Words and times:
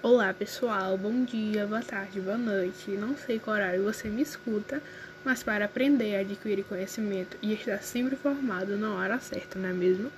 Olá 0.00 0.32
pessoal, 0.32 0.96
bom 0.96 1.24
dia, 1.24 1.66
boa 1.66 1.82
tarde, 1.82 2.20
boa 2.20 2.38
noite. 2.38 2.92
Não 2.92 3.16
sei 3.16 3.40
qual 3.40 3.56
horário 3.56 3.82
você 3.82 4.06
me 4.06 4.22
escuta, 4.22 4.80
mas 5.24 5.42
para 5.42 5.64
aprender, 5.64 6.14
adquirir 6.14 6.62
conhecimento 6.62 7.36
e 7.42 7.52
estar 7.52 7.82
sempre 7.82 8.14
informado 8.14 8.76
na 8.76 8.94
hora 8.94 9.18
certa, 9.18 9.58
não 9.58 9.70
é 9.70 9.72
mesmo? 9.72 10.12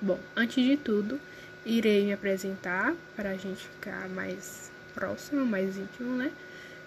Bom, 0.00 0.20
antes 0.36 0.64
de 0.64 0.76
tudo, 0.76 1.20
irei 1.66 2.04
me 2.04 2.12
apresentar 2.12 2.94
para 3.16 3.30
a 3.30 3.36
gente 3.36 3.66
ficar 3.66 4.08
mais 4.10 4.70
próximo, 4.94 5.44
mais 5.44 5.76
íntimo, 5.76 6.14
né? 6.14 6.30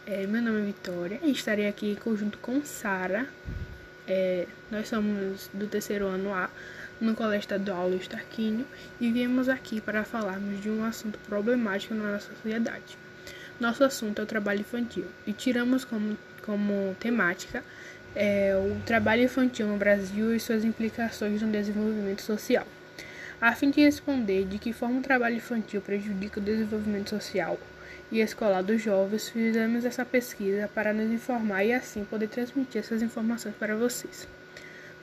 É, 0.06 0.26
meu 0.26 0.42
nome 0.42 0.62
é 0.62 0.66
Vitória 0.66 1.20
e 1.22 1.32
estarei 1.32 1.68
aqui 1.68 1.92
em 1.92 1.96
conjunto 1.96 2.38
com 2.38 2.64
Sara. 2.64 3.28
É, 4.08 4.48
nós 4.72 4.88
somos 4.88 5.50
do 5.54 5.68
terceiro 5.68 6.08
ano 6.08 6.34
A 6.34 6.50
no 7.02 7.16
Colégio 7.16 7.40
Estadual 7.40 7.90
Luiz 7.90 8.08
Tarquínio 8.08 8.66
e 9.00 9.12
viemos 9.12 9.50
aqui 9.50 9.82
para 9.82 10.04
falarmos 10.04 10.62
de 10.62 10.70
um 10.70 10.86
assunto 10.86 11.20
problemático 11.28 11.94
na 11.96 12.12
nossa 12.12 12.30
sociedade. 12.36 12.98
Nosso 13.60 13.84
assunto 13.84 14.20
é 14.20 14.24
o 14.24 14.28
trabalho 14.28 14.62
infantil 14.62 15.06
e 15.26 15.34
tiramos 15.34 15.84
como, 15.84 16.18
como 16.46 16.96
temática 17.00 17.64
é, 18.16 18.56
o 18.56 18.80
trabalho 18.86 19.24
infantil 19.24 19.68
no 19.68 19.78
Brasil 19.78 20.34
e 20.34 20.40
suas 20.40 20.64
implicações 20.64 21.42
no 21.42 21.52
desenvolvimento 21.52 22.22
social. 22.22 22.68
A 23.42 23.54
fim 23.56 23.72
de 23.72 23.82
responder 23.82 24.46
de 24.46 24.60
que 24.60 24.72
forma 24.72 25.00
o 25.00 25.04
trabalho 25.04 25.38
infantil 25.38 25.82
prejudica 25.82 26.40
o 26.40 26.44
desenvolvimento 26.44 27.10
social, 27.10 27.60
e 28.12 28.20
escolar 28.20 28.62
dos 28.62 28.82
jovens, 28.82 29.30
fizemos 29.30 29.86
essa 29.86 30.04
pesquisa 30.04 30.70
para 30.74 30.94
nos 30.94 31.10
informar 31.12 31.64
e 31.64 31.72
assim 31.72 32.04
poder 32.04 32.28
transmitir 32.28 32.82
essas 32.82 33.02
informações 33.02 33.56
para 33.56 33.76
vocês. 33.76 34.28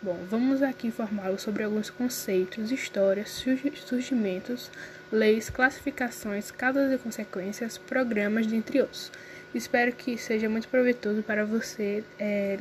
Bom, 0.01 0.17
vamos 0.31 0.63
aqui 0.63 0.87
informá-los 0.87 1.43
sobre 1.43 1.65
alguns 1.65 1.91
conceitos, 1.91 2.71
histórias, 2.71 3.45
surgimentos, 3.75 4.71
leis, 5.11 5.51
classificações, 5.51 6.53
causas 6.53 6.93
e 6.93 6.99
consequências, 6.99 7.79
programas, 7.79 8.47
dentre 8.47 8.81
outros. 8.81 9.11
Espero 9.53 9.91
que 9.93 10.17
seja 10.17 10.49
muito 10.49 10.69
proveitoso 10.69 11.21
para 11.25 11.45
você 11.45 12.05
é, 12.17 12.59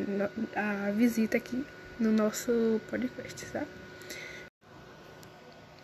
a 0.56 0.89
visita 0.89 1.38
aqui 1.38 1.64
no 2.00 2.12
nosso 2.12 2.81
podcast, 2.89 3.45
tá? 3.47 3.64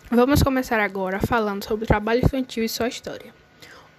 Vamos 0.10 0.42
começar 0.42 0.80
agora 0.80 1.20
falando 1.20 1.64
sobre 1.64 1.86
o 1.86 1.88
trabalho 1.88 2.22
infantil 2.26 2.64
e 2.64 2.70
sua 2.70 2.88
história. 2.88 3.32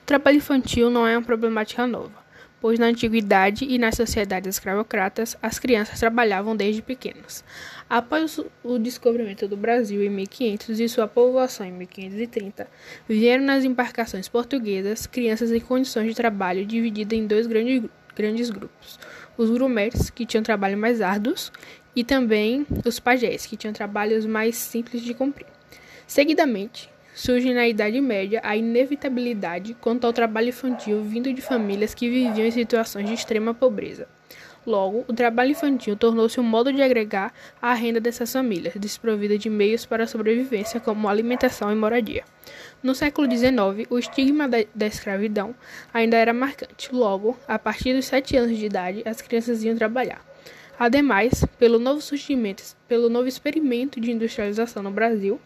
O 0.03 0.07
trabalho 0.07 0.39
infantil 0.39 0.91
não 0.91 1.07
é 1.07 1.17
uma 1.17 1.25
problemática 1.25 1.87
nova, 1.87 2.24
pois 2.65 2.79
na 2.79 2.87
antiguidade 2.87 3.67
e 3.67 3.77
nas 3.77 3.95
sociedades 3.95 4.57
escravocratas 4.57 5.37
as 5.43 5.59
crianças 5.59 6.01
trabalhavam 6.01 6.57
desde 6.57 6.81
pequenas. 6.81 7.45
Após 7.91 8.41
o 8.63 8.79
descobrimento 8.79 9.47
do 9.47 9.55
Brasil 9.55 10.03
em 10.03 10.09
1500 10.09 10.81
e 10.81 10.89
sua 10.89 11.07
povoação 11.07 11.67
em 11.67 11.73
1530, 11.73 12.67
vieram 13.07 13.45
nas 13.45 13.65
embarcações 13.65 14.31
portuguesas 14.31 15.07
crianças 15.07 15.53
em 15.53 15.61
condições 15.61 16.09
de 16.09 16.15
trabalho 16.15 16.65
divididas 16.65 17.19
em 17.19 17.27
dois 17.27 17.47
grandes, 17.47 17.83
grandes 18.17 18.49
grupos: 18.49 18.99
os 19.37 19.51
grumets, 19.51 20.09
que 20.09 20.25
tinham 20.25 20.43
trabalho 20.43 20.79
mais 20.79 21.03
árduos, 21.03 21.53
e 21.95 22.03
também 22.03 22.67
os 22.83 22.99
pajés, 22.99 23.45
que 23.45 23.59
tinham 23.59 23.75
trabalhos 23.75 24.25
mais 24.25 24.57
simples 24.57 25.03
de 25.03 25.13
cumprir. 25.13 25.49
Seguidamente, 26.07 26.89
surge 27.15 27.55
na 27.55 27.67
Idade 27.67 28.01
Média 28.01 28.41
a 28.43 28.57
inevitabilidade 28.57 29.75
quanto 29.81 30.05
ao 30.05 30.13
trabalho 30.13 30.49
infantil 30.49 31.03
vindo 31.03 31.33
de 31.33 31.41
famílias 31.41 31.95
que 31.95 32.11
viviam 32.11 32.47
em 32.47 32.51
situações 32.51 33.07
de 33.07 33.15
extrema 33.15 33.55
pobreza. 33.55 34.09
Logo, 34.67 35.05
o 35.07 35.13
trabalho 35.13 35.51
infantil 35.51 35.95
tornou-se 35.95 36.41
um 36.41 36.43
modo 36.43 36.73
de 36.73 36.83
agregar 36.83 37.33
a 37.61 37.75
renda 37.75 38.01
dessas 38.01 38.33
famílias, 38.33 38.75
desprovidas 38.77 39.39
de 39.39 39.51
meios 39.51 39.85
para 39.85 40.05
a 40.05 40.07
sobrevivência, 40.07 40.81
como 40.81 41.07
alimentação 41.07 41.71
e 41.71 41.75
moradia. 41.75 42.25
No 42.83 42.95
século 42.95 43.31
XIX, 43.31 43.87
o 43.91 43.99
estigma 43.99 44.49
da, 44.49 44.65
da, 44.75 44.87
escravidão 44.87 45.55
ainda 45.93 46.17
era 46.17 46.33
marcante. 46.33 46.95
Logo, 46.95 47.39
a 47.47 47.59
partir 47.59 47.95
dos 47.95 48.07
sete 48.07 48.39
anos 48.39 48.57
de 48.57 48.65
idade, 48.65 49.03
as 49.05 49.21
crianças 49.21 49.63
iam 49.63 49.77
trabalhar. 49.77 50.25
Ademais, 50.79 51.45
pelo 51.59 51.79
novo 51.79 52.01
surgimento, 52.01 52.63
pelo 52.89 53.11
novo 53.11 53.29
experimento 53.29 54.01
de 54.01 54.11
industrialização 54.11 54.83
no 54.83 54.91
Brasil, 54.91 55.39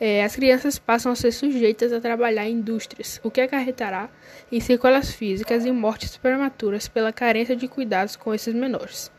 é, 0.00 0.24
as 0.24 0.34
crianças 0.34 0.78
passam 0.78 1.12
a 1.12 1.16
ser 1.16 1.32
sujeitas 1.32 1.92
a 1.92 2.00
trabalhar 2.00 2.48
em 2.48 2.54
indústrias, 2.54 3.20
o 3.22 3.30
que 3.30 3.40
acarretará 3.40 4.08
em 4.50 4.58
sequelas 4.60 5.12
físicas 5.12 5.64
e 5.64 5.72
mortes 5.72 6.16
prematuras 6.16 6.88
pela 6.88 7.12
carência 7.12 7.54
de 7.54 7.68
cuidados 7.68 8.16
com 8.16 8.34
esses 8.34 8.54
menores. 8.54 9.12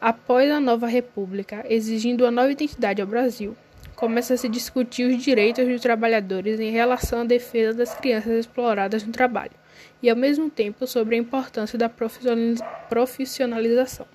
Após 0.00 0.48
a 0.50 0.60
nova 0.60 0.86
república, 0.86 1.64
exigindo 1.68 2.22
uma 2.22 2.30
nova 2.30 2.52
identidade 2.52 3.02
ao 3.02 3.08
Brasil, 3.08 3.56
começa 3.96 4.34
a 4.34 4.36
se 4.36 4.48
discutir 4.48 5.10
os 5.10 5.20
direitos 5.20 5.66
dos 5.66 5.80
trabalhadores 5.80 6.60
em 6.60 6.70
relação 6.70 7.22
à 7.22 7.24
defesa 7.24 7.76
das 7.76 7.94
crianças 7.94 8.32
exploradas 8.32 9.02
no 9.02 9.10
trabalho 9.10 9.50
e, 10.00 10.08
ao 10.08 10.16
mesmo 10.16 10.48
tempo, 10.48 10.86
sobre 10.86 11.16
a 11.16 11.18
importância 11.18 11.76
da 11.76 11.88
profissionalização. 11.88 14.06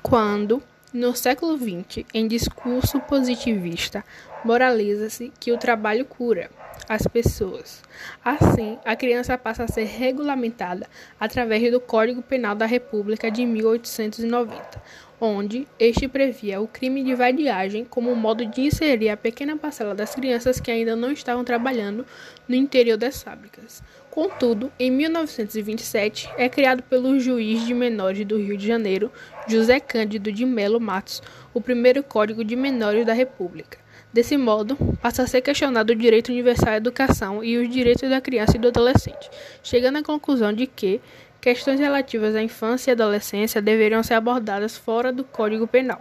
Quando 0.00 0.62
no 0.92 1.14
século 1.14 1.58
XX, 1.58 2.04
em 2.14 2.28
discurso 2.28 3.00
positivista, 3.00 4.04
moraliza-se 4.44 5.32
que 5.40 5.52
o 5.52 5.58
trabalho 5.58 6.04
cura 6.04 6.50
as 6.88 7.02
pessoas. 7.06 7.82
Assim, 8.24 8.78
a 8.84 8.94
criança 8.94 9.36
passa 9.36 9.64
a 9.64 9.68
ser 9.68 9.84
regulamentada 9.84 10.88
através 11.18 11.70
do 11.70 11.80
Código 11.80 12.22
Penal 12.22 12.54
da 12.54 12.66
República 12.66 13.30
de 13.30 13.44
1890, 13.44 14.82
onde 15.20 15.66
este 15.78 16.06
previa 16.06 16.60
o 16.60 16.68
crime 16.68 17.02
de 17.02 17.14
vadiagem 17.14 17.84
como 17.84 18.14
modo 18.14 18.46
de 18.46 18.62
inserir 18.62 19.08
a 19.08 19.16
pequena 19.16 19.56
parcela 19.56 19.94
das 19.94 20.14
crianças 20.14 20.60
que 20.60 20.70
ainda 20.70 20.94
não 20.94 21.10
estavam 21.10 21.42
trabalhando 21.42 22.06
no 22.46 22.54
interior 22.54 22.96
das 22.96 23.22
fábricas. 23.22 23.82
Contudo, 24.16 24.72
em 24.80 24.90
1927, 24.90 26.30
é 26.38 26.48
criado 26.48 26.82
pelo 26.82 27.20
juiz 27.20 27.66
de 27.66 27.74
menores 27.74 28.24
do 28.24 28.38
Rio 28.38 28.56
de 28.56 28.66
Janeiro, 28.66 29.12
José 29.46 29.78
Cândido 29.78 30.32
de 30.32 30.46
Melo 30.46 30.80
Matos, 30.80 31.22
o 31.52 31.60
primeiro 31.60 32.02
Código 32.02 32.42
de 32.42 32.56
Menores 32.56 33.04
da 33.04 33.12
República. 33.12 33.76
Desse 34.14 34.38
modo, 34.38 34.74
passa 35.02 35.22
a 35.22 35.26
ser 35.26 35.42
questionado 35.42 35.92
o 35.92 35.94
direito 35.94 36.30
universal 36.30 36.70
à 36.70 36.76
educação 36.78 37.44
e 37.44 37.58
os 37.58 37.68
direitos 37.68 38.08
da 38.08 38.18
criança 38.18 38.56
e 38.56 38.58
do 38.58 38.68
adolescente, 38.68 39.28
chegando 39.62 39.98
à 39.98 40.02
conclusão 40.02 40.50
de 40.50 40.66
que 40.66 40.98
questões 41.38 41.78
relativas 41.78 42.34
à 42.34 42.42
infância 42.42 42.90
e 42.90 42.92
adolescência 42.92 43.60
deveriam 43.60 44.02
ser 44.02 44.14
abordadas 44.14 44.78
fora 44.78 45.12
do 45.12 45.24
Código 45.24 45.66
Penal. 45.66 46.00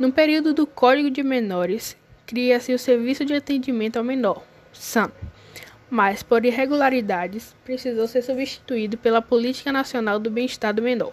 No 0.00 0.10
período 0.10 0.52
do 0.52 0.66
Código 0.66 1.08
de 1.08 1.22
Menores, 1.22 1.96
cria-se 2.26 2.74
o 2.74 2.78
Serviço 2.80 3.24
de 3.24 3.32
Atendimento 3.32 3.96
ao 3.96 4.02
Menor, 4.02 4.42
SAM 4.72 5.12
mas 5.90 6.22
por 6.22 6.44
irregularidades 6.44 7.54
precisou 7.64 8.08
ser 8.08 8.22
substituído 8.22 8.96
pela 8.96 9.22
Política 9.22 9.72
Nacional 9.72 10.18
do 10.18 10.30
Bem-Estar 10.30 10.74
do 10.74 10.82
Menor. 10.82 11.12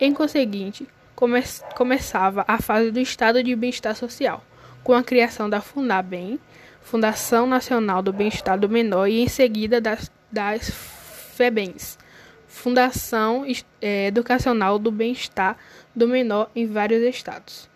Em 0.00 0.12
conseguinte, 0.12 0.86
come 1.14 1.42
começava 1.74 2.44
a 2.46 2.60
fase 2.60 2.90
do 2.90 3.00
Estado 3.00 3.42
de 3.42 3.54
Bem-Estar 3.54 3.94
Social, 3.94 4.44
com 4.82 4.92
a 4.94 5.02
criação 5.02 5.48
da 5.48 5.60
FUNABEM, 5.60 6.38
Fundação 6.80 7.46
Nacional 7.46 8.02
do 8.02 8.12
Bem-Estar 8.12 8.58
do 8.58 8.68
Menor, 8.68 9.06
e 9.06 9.20
em 9.20 9.28
seguida 9.28 9.80
das, 9.80 10.10
das 10.30 10.70
FEBENs, 10.70 11.98
Fundação 12.46 13.46
é, 13.80 14.06
Educacional 14.08 14.78
do 14.78 14.90
Bem-Estar 14.90 15.56
do 15.94 16.08
Menor 16.08 16.50
em 16.54 16.66
vários 16.66 17.02
estados. 17.02 17.70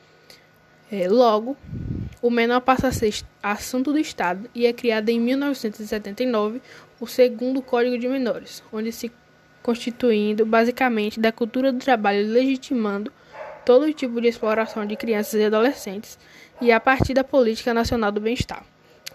É, 0.91 1.09
logo, 1.09 1.57
o 2.25 2.31
menor 2.31 2.63
passa 2.63 2.89
a 2.89 2.91
ser 2.91 3.13
assunto 3.43 3.93
do 3.93 3.99
Estado 3.99 4.49
e 4.55 4.65
é 4.65 4.73
criado 4.73 5.11
em 5.11 5.21
1979 5.21 6.63
o 6.99 7.07
segundo 7.07 7.61
Código 7.61 7.99
de 7.99 8.09
Menores, 8.09 8.63
onde 8.73 8.91
se 8.93 9.13
constituindo 9.63 10.47
basicamente 10.47 11.21
da 11.21 11.31
cultura 11.31 11.71
do 11.71 11.79
trabalho 11.81 12.27
legitimando 12.27 13.13
todo 13.67 13.93
tipo 13.93 14.23
de 14.23 14.29
exploração 14.29 14.87
de 14.87 14.97
crianças 14.97 15.39
e 15.39 15.45
adolescentes 15.45 16.19
e 16.63 16.73
a 16.73 16.81
partir 16.81 17.13
da 17.13 17.23
Política 17.23 17.75
Nacional 17.75 18.11
do 18.11 18.23
Bem-Estar. 18.23 18.65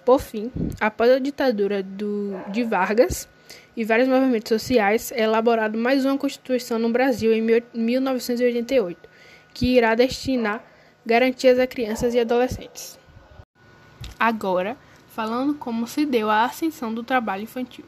Por 0.06 0.22
fim, 0.22 0.52
após 0.80 1.10
a 1.10 1.18
ditadura 1.18 1.82
do, 1.82 2.40
de 2.50 2.64
Vargas 2.64 3.28
e 3.76 3.84
vários 3.84 4.08
movimentos 4.08 4.50
sociais, 4.50 5.12
é 5.14 5.24
elaborado 5.24 5.80
mais 5.80 6.06
uma 6.06 6.16
Constituição 6.16 6.78
no 6.78 6.92
Brasil 6.92 7.34
em 7.34 7.42
1988, 7.74 9.10
que 9.52 9.76
irá 9.78 9.96
destinar 9.96 10.64
garantias 11.04 11.58
a 11.58 11.66
crianças 11.66 12.14
e 12.14 12.20
adolescentes. 12.20 12.99
Agora, 14.20 14.78
falando 15.10 15.56
como 15.56 15.88
se 15.88 16.06
deu 16.06 16.30
a 16.30 16.46
ascensão 16.46 16.94
do 16.94 17.04
trabalho 17.04 17.44
infantil. 17.44 17.86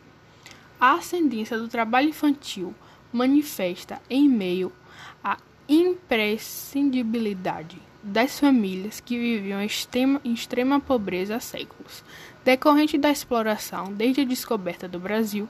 A 0.79 0.95
ascendência 0.95 1.57
do 1.57 1.67
trabalho 1.67 2.09
infantil 2.09 2.73
manifesta 3.13 4.01
em 4.09 4.27
meio 4.27 4.71
à 5.23 5.37
imprescindibilidade 5.69 7.77
das 8.03 8.39
famílias 8.39 8.99
que 8.99 9.15
viviam 9.17 9.61
em 9.61 9.65
extrema, 9.65 10.19
em 10.25 10.33
extrema 10.33 10.79
pobreza 10.79 11.35
há 11.35 11.39
séculos. 11.39 12.03
Decorrente 12.43 12.97
da 12.97 13.11
exploração 13.11 13.93
desde 13.93 14.21
a 14.21 14.25
descoberta 14.25 14.87
do 14.87 14.99
Brasil, 14.99 15.47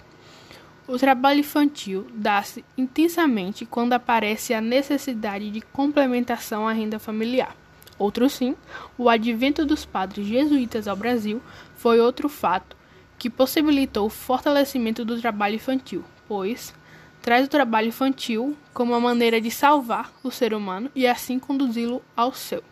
o 0.87 0.97
trabalho 0.97 1.39
infantil 1.39 2.07
dá-se 2.13 2.65
intensamente 2.77 3.65
quando 3.65 3.93
aparece 3.93 4.53
a 4.53 4.59
necessidade 4.59 5.49
de 5.49 5.61
complementação 5.61 6.67
à 6.67 6.73
renda 6.73 6.99
familiar 6.99 7.55
Outro 8.01 8.27
sim, 8.31 8.55
o 8.97 9.07
advento 9.07 9.63
dos 9.63 9.85
padres 9.85 10.25
jesuítas 10.25 10.87
ao 10.87 10.95
Brasil 10.95 11.39
foi 11.75 11.99
outro 11.99 12.27
fato 12.27 12.75
que 13.15 13.29
possibilitou 13.29 14.07
o 14.07 14.09
fortalecimento 14.09 15.05
do 15.05 15.21
trabalho 15.21 15.57
infantil, 15.57 16.03
pois 16.27 16.73
traz 17.21 17.45
o 17.45 17.47
trabalho 17.47 17.89
infantil 17.89 18.57
como 18.73 18.93
uma 18.93 18.99
maneira 18.99 19.39
de 19.39 19.51
salvar 19.51 20.11
o 20.23 20.31
ser 20.31 20.51
humano 20.51 20.89
e 20.95 21.05
assim 21.05 21.37
conduzi-lo 21.37 22.01
ao 22.17 22.33
céu. 22.33 22.63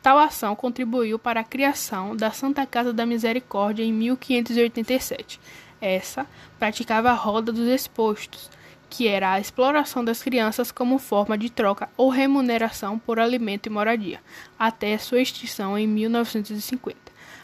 Tal 0.00 0.18
ação 0.18 0.56
contribuiu 0.56 1.18
para 1.18 1.40
a 1.40 1.44
criação 1.44 2.16
da 2.16 2.30
Santa 2.30 2.64
Casa 2.64 2.94
da 2.94 3.04
Misericórdia 3.04 3.84
em 3.84 3.92
1587. 3.92 5.38
Essa 5.78 6.26
praticava 6.58 7.10
a 7.10 7.14
roda 7.14 7.52
dos 7.52 7.68
expostos, 7.68 8.48
que 8.96 9.06
era 9.06 9.32
a 9.32 9.38
exploração 9.38 10.02
das 10.02 10.22
crianças 10.22 10.72
como 10.72 10.98
forma 10.98 11.36
de 11.36 11.50
troca 11.50 11.86
ou 11.98 12.08
remuneração 12.08 12.98
por 12.98 13.20
alimento 13.20 13.66
e 13.66 13.70
moradia, 13.70 14.20
até 14.58 14.96
sua 14.96 15.20
extinção 15.20 15.78
em 15.78 15.86
1950. 15.86 16.96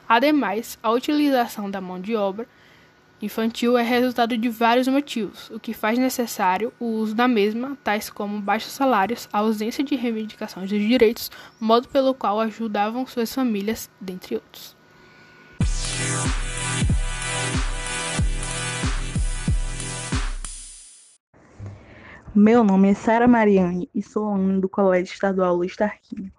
Ademais, 0.09 0.79
a 0.83 0.91
utilização 0.91 1.71
da 1.71 1.79
mão 1.79 2.01
de 2.01 2.17
obra 2.17 2.49
infantil 3.21 3.77
é 3.77 3.83
resultado 3.83 4.35
de 4.39 4.49
vários 4.49 4.89
motivos, 4.89 5.51
o 5.51 5.61
que 5.61 5.75
faz 5.75 5.99
necessário 5.99 6.73
o 6.81 6.87
uso 6.87 7.15
da 7.15 7.29
mesma, 7.29 7.77
tais 7.85 8.09
como 8.09 8.41
baixos 8.41 8.73
salários, 8.73 9.29
ausência 9.31 9.85
de 9.85 9.95
reivindicações 9.95 10.71
dos 10.71 10.81
direitos, 10.81 11.31
modo 11.61 11.87
pelo 11.87 12.15
qual 12.15 12.41
ajudavam 12.41 13.07
suas 13.07 13.33
famílias, 13.35 13.91
dentre 14.01 14.37
outros. 14.37 14.75
Meu 22.35 22.65
nome 22.65 22.91
é 22.91 22.95
Sara 22.95 23.29
Mariane 23.29 23.91
e 23.95 24.03
sou 24.03 24.27
aluna 24.27 24.59
do 24.59 24.67
Colégio 24.67 25.13
Estadual 25.13 25.55
Luiz 25.55 25.77
Tarquinho. 25.77 26.33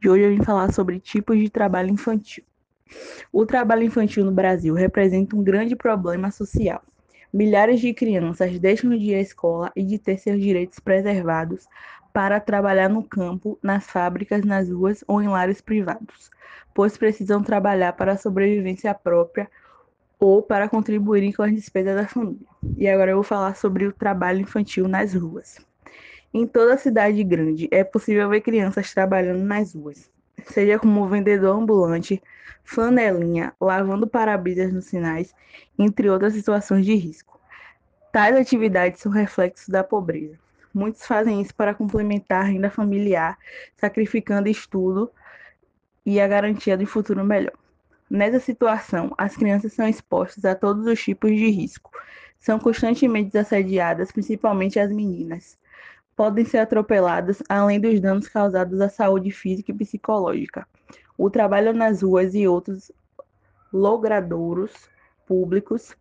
E 0.00 0.08
hoje 0.08 0.22
eu 0.22 0.30
vim 0.30 0.44
falar 0.44 0.72
sobre 0.72 1.00
tipos 1.00 1.36
de 1.36 1.50
trabalho 1.50 1.90
infantil. 1.90 2.44
O 3.32 3.44
trabalho 3.44 3.82
infantil 3.82 4.24
no 4.24 4.30
Brasil 4.30 4.74
representa 4.74 5.34
um 5.34 5.42
grande 5.42 5.74
problema 5.74 6.30
social. 6.30 6.80
Milhares 7.34 7.80
de 7.80 7.92
crianças 7.92 8.60
deixam 8.60 8.90
de 8.90 9.06
ir 9.06 9.16
à 9.16 9.20
escola 9.20 9.72
e 9.74 9.82
de 9.82 9.98
ter 9.98 10.18
seus 10.18 10.40
direitos 10.40 10.78
preservados 10.78 11.66
para 12.12 12.38
trabalhar 12.38 12.88
no 12.88 13.02
campo, 13.02 13.58
nas 13.60 13.90
fábricas, 13.90 14.44
nas 14.44 14.70
ruas 14.70 15.02
ou 15.08 15.20
em 15.20 15.26
lares 15.26 15.60
privados, 15.60 16.30
pois 16.72 16.96
precisam 16.96 17.42
trabalhar 17.42 17.94
para 17.94 18.12
a 18.12 18.16
sobrevivência 18.16 18.94
própria 18.94 19.50
ou 20.20 20.42
para 20.42 20.68
contribuírem 20.68 21.32
com 21.32 21.42
as 21.42 21.52
despesas 21.52 21.96
da 21.96 22.06
família. 22.06 22.46
E 22.76 22.86
agora 22.86 23.12
eu 23.12 23.16
vou 23.16 23.24
falar 23.24 23.56
sobre 23.56 23.86
o 23.86 23.92
trabalho 23.92 24.40
infantil 24.40 24.86
nas 24.86 25.14
ruas. 25.14 25.56
Em 26.32 26.46
toda 26.46 26.76
cidade 26.76 27.24
grande 27.24 27.66
é 27.72 27.82
possível 27.82 28.28
ver 28.28 28.42
crianças 28.42 28.92
trabalhando 28.92 29.42
nas 29.42 29.74
ruas, 29.74 30.08
seja 30.44 30.78
como 30.78 31.08
vendedor 31.08 31.56
ambulante, 31.56 32.22
flanelinha, 32.62 33.52
lavando 33.60 34.06
para-brisas 34.06 34.72
nos 34.72 34.84
sinais, 34.84 35.34
entre 35.76 36.08
outras 36.08 36.34
situações 36.34 36.84
de 36.84 36.94
risco. 36.94 37.40
Tais 38.12 38.36
atividades 38.36 39.00
são 39.00 39.10
reflexos 39.10 39.68
da 39.68 39.82
pobreza. 39.82 40.38
Muitos 40.72 41.04
fazem 41.04 41.40
isso 41.40 41.54
para 41.54 41.74
complementar 41.74 42.42
a 42.42 42.48
renda 42.48 42.70
familiar, 42.70 43.36
sacrificando 43.76 44.48
estudo 44.48 45.10
e 46.06 46.20
a 46.20 46.28
garantia 46.28 46.76
de 46.76 46.84
um 46.84 46.86
futuro 46.86 47.24
melhor. 47.24 47.54
Nessa 48.10 48.40
situação, 48.40 49.14
as 49.16 49.36
crianças 49.36 49.72
são 49.72 49.86
expostas 49.86 50.44
a 50.44 50.56
todos 50.56 50.84
os 50.84 51.00
tipos 51.00 51.30
de 51.30 51.48
risco. 51.48 51.92
São 52.40 52.58
constantemente 52.58 53.38
assediadas, 53.38 54.10
principalmente 54.10 54.80
as 54.80 54.90
meninas. 54.90 55.56
Podem 56.16 56.44
ser 56.44 56.58
atropeladas, 56.58 57.40
além 57.48 57.78
dos 57.78 58.00
danos 58.00 58.26
causados 58.26 58.80
à 58.80 58.88
saúde 58.88 59.30
física 59.30 59.70
e 59.70 59.74
psicológica. 59.76 60.66
O 61.16 61.30
trabalho 61.30 61.72
nas 61.72 62.02
ruas 62.02 62.34
e 62.34 62.48
outros 62.48 62.90
logradouros 63.72 64.72
públicos, 65.24 65.96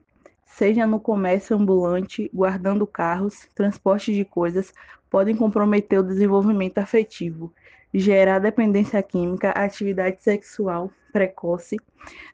seja 0.47 0.87
no 0.87 0.99
comércio 0.99 1.55
ambulante, 1.55 2.27
guardando 2.33 2.87
carros, 2.87 3.47
transporte 3.53 4.11
de 4.11 4.25
coisas, 4.25 4.73
podem 5.11 5.35
comprometer 5.35 5.99
o 5.99 6.03
desenvolvimento 6.03 6.79
afetivo, 6.79 7.53
gerar 7.93 8.39
dependência 8.39 9.03
química, 9.03 9.51
atividade 9.51 10.23
sexual 10.23 10.91
precoce, 11.11 11.77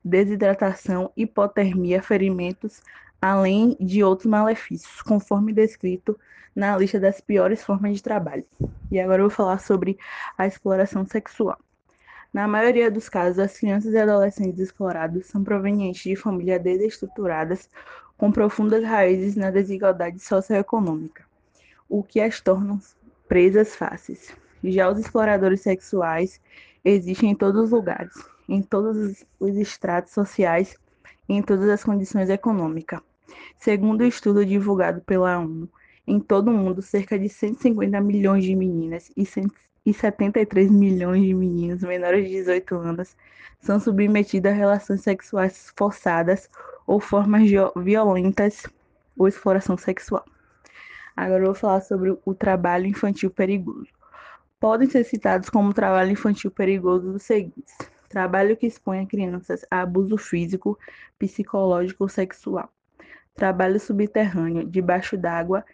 desidratação, 0.03 1.11
hipotermia, 1.15 2.01
ferimentos, 2.01 2.81
além 3.21 3.75
de 3.79 4.03
outros 4.03 4.27
malefícios, 4.27 5.01
conforme 5.01 5.51
descrito 5.51 6.17
na 6.55 6.77
lista 6.77 6.99
das 6.99 7.19
piores 7.19 7.63
formas 7.63 7.95
de 7.95 8.03
trabalho. 8.03 8.45
E 8.91 8.99
agora 8.99 9.21
eu 9.21 9.27
vou 9.27 9.35
falar 9.35 9.59
sobre 9.59 9.97
a 10.37 10.47
exploração 10.47 11.05
sexual. 11.05 11.59
Na 12.33 12.47
maioria 12.47 12.91
dos 12.91 13.07
casos, 13.09 13.39
as 13.39 13.57
crianças 13.57 13.93
e 13.93 13.97
adolescentes 13.97 14.59
explorados 14.59 15.25
são 15.25 15.43
provenientes 15.43 16.03
de 16.03 16.15
famílias 16.15 16.61
desestruturadas 16.61 17.69
com 18.17 18.31
profundas 18.31 18.83
raízes 18.83 19.35
na 19.35 19.51
desigualdade 19.51 20.19
socioeconômica, 20.19 21.23
o 21.89 22.03
que 22.03 22.19
as 22.19 22.39
torna 22.39 22.79
presas 23.27 23.75
fáceis. 23.75 24.35
Já 24.63 24.89
os 24.89 24.99
exploradores 24.99 25.61
sexuais 25.61 26.41
existem 26.83 27.31
em 27.31 27.35
todos 27.35 27.65
os 27.65 27.71
lugares, 27.71 28.13
em 28.47 28.61
todos 28.61 29.25
os 29.39 29.55
estratos 29.57 30.13
sociais 30.13 30.75
e 31.27 31.33
em 31.33 31.41
todas 31.41 31.69
as 31.69 31.83
condições 31.83 32.29
econômicas. 32.29 32.99
Segundo 33.57 34.01
o 34.01 34.05
estudo 34.05 34.45
divulgado 34.45 35.01
pela 35.01 35.39
ONU, 35.39 35.69
em 36.07 36.19
todo 36.19 36.49
o 36.49 36.53
mundo, 36.53 36.81
cerca 36.81 37.17
de 37.17 37.27
150 37.27 37.99
milhões 38.01 38.43
de 38.43 38.55
meninas 38.55 39.11
e 39.85 39.93
73 39.93 40.69
milhões 40.69 41.23
de 41.23 41.33
meninos 41.33 41.81
menores 41.81 42.25
de 42.25 42.35
18 42.35 42.75
anos 42.75 43.15
são 43.59 43.79
submetidos 43.79 44.51
a 44.51 44.53
relações 44.53 45.01
sexuais 45.01 45.73
forçadas 45.75 46.49
ou 46.85 46.99
formas 46.99 47.49
violentas 47.75 48.63
ou 49.17 49.27
exploração 49.27 49.77
sexual. 49.77 50.23
Agora 51.15 51.41
eu 51.41 51.47
vou 51.47 51.55
falar 51.55 51.81
sobre 51.81 52.15
o 52.23 52.35
trabalho 52.35 52.85
infantil 52.85 53.31
perigoso 53.31 53.87
podem 54.59 54.89
ser 54.89 55.03
citados 55.03 55.47
como 55.47 55.73
trabalho 55.73 56.11
infantil 56.11 56.49
perigoso 56.49 57.11
os 57.11 57.23
seguintes: 57.23 57.77
trabalho 58.15 58.55
que 58.55 58.65
expõe 58.65 59.05
crianças 59.05 59.65
a 59.69 59.81
abuso 59.81 60.17
físico, 60.17 60.79
psicológico 61.19 62.05
ou 62.05 62.07
sexual, 62.07 62.71
trabalho 63.33 63.77
subterrâneo, 63.77 64.65
debaixo 64.65 65.17
d'água, 65.17 65.65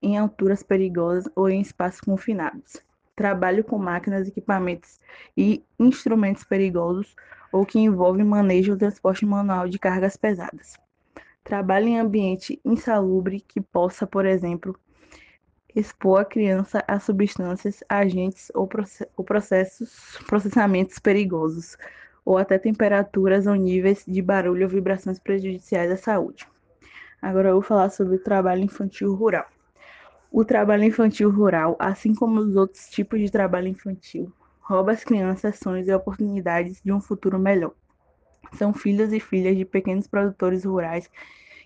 em 0.00 0.16
alturas 0.16 0.62
perigosas 0.62 1.30
ou 1.36 1.46
em 1.50 1.60
espaços 1.60 2.00
confinados, 2.00 2.82
trabalho 3.14 3.62
com 3.62 3.76
máquinas, 3.76 4.26
equipamentos 4.26 4.98
e 5.36 5.62
instrumentos 5.78 6.42
perigosos 6.42 7.14
ou 7.52 7.66
que 7.66 7.78
envolve 7.78 8.24
manejo 8.24 8.72
ou 8.72 8.78
transporte 8.78 9.26
manual 9.26 9.68
de 9.68 9.78
cargas 9.78 10.16
pesadas. 10.16 10.78
Trabalho 11.42 11.88
em 11.88 12.00
ambiente 12.00 12.58
insalubre 12.64 13.44
que 13.46 13.60
possa, 13.60 14.06
por 14.06 14.24
exemplo, 14.24 14.74
expor 15.74 16.20
a 16.20 16.24
criança 16.24 16.84
a 16.86 17.00
substâncias, 17.00 17.82
agentes 17.88 18.50
ou, 18.54 18.68
processos, 19.24 20.18
processamentos 20.26 20.98
perigosos, 20.98 21.76
ou 22.24 22.38
até 22.38 22.58
temperaturas 22.58 23.46
ou 23.46 23.54
níveis 23.54 24.04
de 24.06 24.22
barulho 24.22 24.64
ou 24.64 24.68
vibrações 24.68 25.18
prejudiciais 25.18 25.90
à 25.90 25.96
saúde. 25.96 26.46
Agora 27.20 27.48
eu 27.48 27.54
vou 27.54 27.62
falar 27.62 27.90
sobre 27.90 28.16
o 28.16 28.22
trabalho 28.22 28.62
infantil 28.62 29.14
rural. 29.14 29.46
O 30.30 30.44
trabalho 30.44 30.84
infantil 30.84 31.30
rural, 31.30 31.76
assim 31.78 32.14
como 32.14 32.40
os 32.40 32.56
outros 32.56 32.88
tipos 32.88 33.20
de 33.20 33.30
trabalho 33.30 33.68
infantil, 33.68 34.32
rouba 34.60 34.92
as 34.92 35.04
crianças 35.04 35.58
sonhos 35.58 35.86
e 35.86 35.94
oportunidades 35.94 36.80
de 36.82 36.92
um 36.92 37.00
futuro 37.00 37.38
melhor. 37.38 37.72
São 38.54 38.72
filhos 38.72 39.12
e 39.12 39.20
filhas 39.20 39.56
de 39.56 39.64
pequenos 39.64 40.06
produtores 40.06 40.64
rurais 40.64 41.10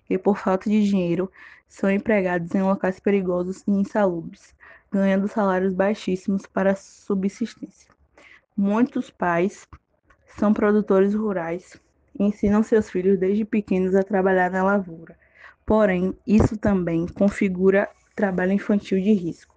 que, 0.09 0.17
por 0.17 0.39
falta 0.39 0.67
de 0.67 0.83
dinheiro, 0.83 1.31
são 1.67 1.89
empregados 1.89 2.53
em 2.55 2.63
locais 2.63 2.99
perigosos 2.99 3.63
e 3.67 3.71
insalubres, 3.71 4.55
ganhando 4.91 5.27
salários 5.27 5.71
baixíssimos 5.71 6.47
para 6.47 6.75
subsistência. 6.75 7.93
Muitos 8.57 9.11
pais 9.11 9.67
são 10.35 10.51
produtores 10.51 11.13
rurais 11.13 11.79
e 12.19 12.23
ensinam 12.23 12.63
seus 12.63 12.89
filhos 12.89 13.19
desde 13.19 13.45
pequenos 13.45 13.93
a 13.93 14.01
trabalhar 14.01 14.49
na 14.49 14.63
lavoura. 14.63 15.15
Porém, 15.63 16.17
isso 16.25 16.57
também 16.57 17.05
configura 17.05 17.87
trabalho 18.15 18.51
infantil 18.51 18.99
de 18.99 19.13
risco, 19.13 19.55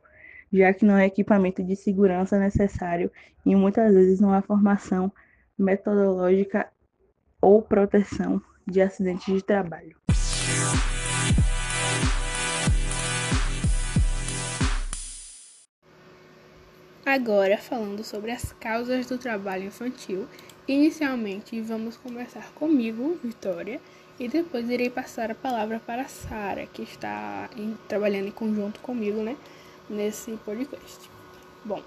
já 0.53 0.75
que 0.75 0.85
não 0.85 0.99
é 0.99 1.07
equipamento 1.07 1.65
de 1.65 1.75
segurança 1.75 2.39
necessário 2.39 3.11
e 3.47 3.57
muitas 3.57 3.95
vezes 3.95 4.21
não 4.21 4.35
há 4.35 4.43
formação 4.43 5.11
metodológica 5.59 6.69
ou 7.41 7.63
proteção 7.63 8.41
de 8.67 8.83
acidentes 8.83 9.35
de 9.35 9.43
trabalho. 9.43 10.02
Agora, 17.13 17.59
falando 17.59 18.03
sobre 18.03 18.31
as 18.31 18.55
causas 18.59 19.05
do 19.05 19.19
trabalho 19.19 19.65
infantil, 19.65 20.27
inicialmente 20.67 21.61
vamos 21.61 21.95
conversar 21.95 22.51
comigo, 22.55 23.19
Vitória, 23.23 23.83
e 24.19 24.27
depois 24.27 24.71
irei 24.71 24.89
passar 24.89 25.31
a 25.31 25.35
palavra 25.35 25.79
para 25.79 26.09
Sara, 26.09 26.65
que 26.65 26.81
está 26.81 27.51
em, 27.55 27.77
trabalhando 27.87 28.29
em 28.29 28.31
conjunto 28.31 28.81
comigo, 28.81 29.23
né, 29.23 29.37
nesse 29.91 30.31
podcast. 30.39 31.11
Bom, 31.63 31.83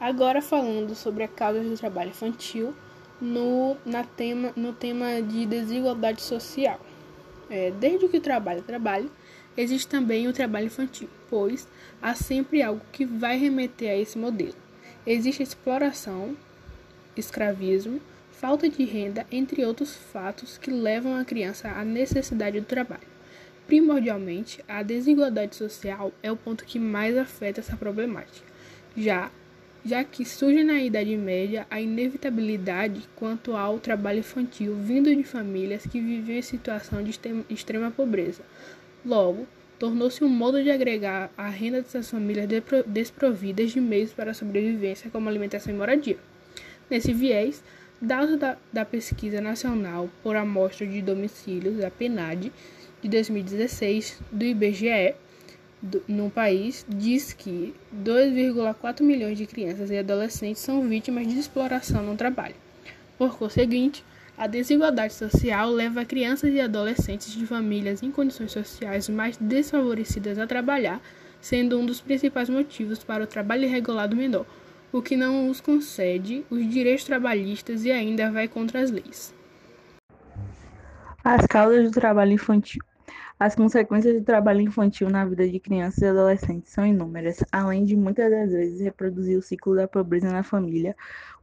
Agora 0.00 0.40
falando 0.40 0.94
sobre 0.94 1.24
a 1.24 1.28
causa 1.28 1.60
do 1.60 1.76
trabalho 1.76 2.08
infantil 2.08 2.74
no, 3.20 3.76
na 3.84 4.02
tema, 4.02 4.50
no 4.56 4.72
tema 4.72 5.20
de 5.20 5.44
desigualdade 5.44 6.22
social. 6.22 6.80
É, 7.50 7.70
desde 7.70 8.08
que 8.08 8.16
o 8.16 8.20
trabalho 8.22 8.62
trabalho, 8.62 9.10
existe 9.56 9.88
também 9.88 10.28
o 10.28 10.32
trabalho 10.32 10.66
infantil, 10.66 11.08
pois 11.28 11.68
há 12.00 12.14
sempre 12.14 12.62
algo 12.62 12.80
que 12.92 13.04
vai 13.04 13.36
remeter 13.38 13.90
a 13.90 13.96
esse 13.96 14.18
modelo. 14.18 14.54
Existe 15.06 15.42
exploração, 15.42 16.36
escravismo, 17.16 18.00
falta 18.32 18.68
de 18.68 18.84
renda, 18.84 19.26
entre 19.30 19.64
outros 19.64 19.94
fatos 19.94 20.58
que 20.58 20.70
levam 20.70 21.16
a 21.16 21.24
criança 21.24 21.68
à 21.68 21.84
necessidade 21.84 22.60
do 22.60 22.66
trabalho. 22.66 23.14
Primordialmente, 23.66 24.62
a 24.68 24.82
desigualdade 24.82 25.56
social 25.56 26.12
é 26.22 26.30
o 26.30 26.36
ponto 26.36 26.64
que 26.64 26.78
mais 26.78 27.16
afeta 27.16 27.60
essa 27.60 27.76
problemática, 27.76 28.46
já, 28.94 29.30
já 29.84 30.04
que 30.04 30.24
surge 30.24 30.62
na 30.62 30.82
Idade 30.82 31.16
Média 31.16 31.66
a 31.70 31.80
inevitabilidade 31.80 33.08
quanto 33.16 33.56
ao 33.56 33.78
trabalho 33.78 34.18
infantil 34.18 34.76
vindo 34.76 35.14
de 35.14 35.24
famílias 35.24 35.86
que 35.86 36.00
viviam 36.00 36.38
em 36.38 36.42
situação 36.42 37.02
de 37.02 37.18
extrema 37.48 37.90
pobreza. 37.90 38.42
Logo, 39.04 39.46
tornou-se 39.78 40.24
um 40.24 40.28
modo 40.28 40.62
de 40.62 40.70
agregar 40.70 41.30
a 41.36 41.48
renda 41.48 41.82
dessas 41.82 42.10
famílias 42.10 42.48
desprovidas 42.86 43.70
de 43.72 43.80
meios 43.80 44.12
para 44.12 44.30
a 44.30 44.34
sobrevivência, 44.34 45.10
como 45.10 45.28
alimentação 45.28 45.74
e 45.74 45.76
moradia. 45.76 46.18
Nesse 46.88 47.12
viés, 47.12 47.62
dados 48.00 48.38
da, 48.38 48.56
da 48.72 48.84
Pesquisa 48.84 49.40
Nacional 49.40 50.08
por 50.22 50.36
Amostra 50.36 50.86
de 50.86 51.02
Domicílios, 51.02 51.82
a 51.82 51.90
PNAD, 51.90 52.52
de 53.02 53.08
2016 53.08 54.20
do 54.32 54.44
IBGE 54.44 55.14
do, 55.82 56.02
no 56.08 56.30
país 56.30 56.86
diz 56.88 57.34
que 57.34 57.74
2,4 57.94 59.02
milhões 59.02 59.36
de 59.36 59.46
crianças 59.46 59.90
e 59.90 59.98
adolescentes 59.98 60.62
são 60.62 60.88
vítimas 60.88 61.28
de 61.28 61.38
exploração 61.38 62.02
no 62.02 62.16
trabalho. 62.16 62.54
Por 63.18 63.36
conseguinte, 63.36 64.02
a 64.36 64.46
desigualdade 64.46 65.14
social 65.14 65.70
leva 65.70 66.04
crianças 66.04 66.52
e 66.52 66.60
adolescentes 66.60 67.32
de 67.32 67.46
famílias 67.46 68.02
em 68.02 68.10
condições 68.10 68.52
sociais 68.52 69.08
mais 69.08 69.36
desfavorecidas 69.36 70.38
a 70.38 70.46
trabalhar, 70.46 71.00
sendo 71.40 71.78
um 71.78 71.86
dos 71.86 72.00
principais 72.00 72.48
motivos 72.48 73.04
para 73.04 73.24
o 73.24 73.26
trabalho 73.26 73.64
irregular 73.64 74.12
menor, 74.14 74.44
o 74.92 75.00
que 75.00 75.16
não 75.16 75.48
os 75.48 75.60
concede 75.60 76.44
os 76.50 76.68
direitos 76.68 77.04
trabalhistas 77.04 77.84
e 77.84 77.92
ainda 77.92 78.30
vai 78.30 78.48
contra 78.48 78.80
as 78.80 78.90
leis. 78.90 79.34
As 81.22 81.46
causas 81.46 81.84
do 81.84 81.90
trabalho 81.90 82.32
infantil. 82.32 82.82
As 83.38 83.56
consequências 83.56 84.14
do 84.14 84.24
trabalho 84.24 84.60
infantil 84.60 85.10
na 85.10 85.24
vida 85.24 85.48
de 85.48 85.58
crianças 85.58 86.00
e 86.00 86.06
adolescentes 86.06 86.70
são 86.70 86.86
inúmeras, 86.86 87.44
além 87.50 87.84
de 87.84 87.96
muitas 87.96 88.30
das 88.30 88.52
vezes 88.52 88.80
reproduzir 88.80 89.36
o 89.36 89.42
ciclo 89.42 89.74
da 89.74 89.88
pobreza 89.88 90.30
na 90.30 90.44
família. 90.44 90.94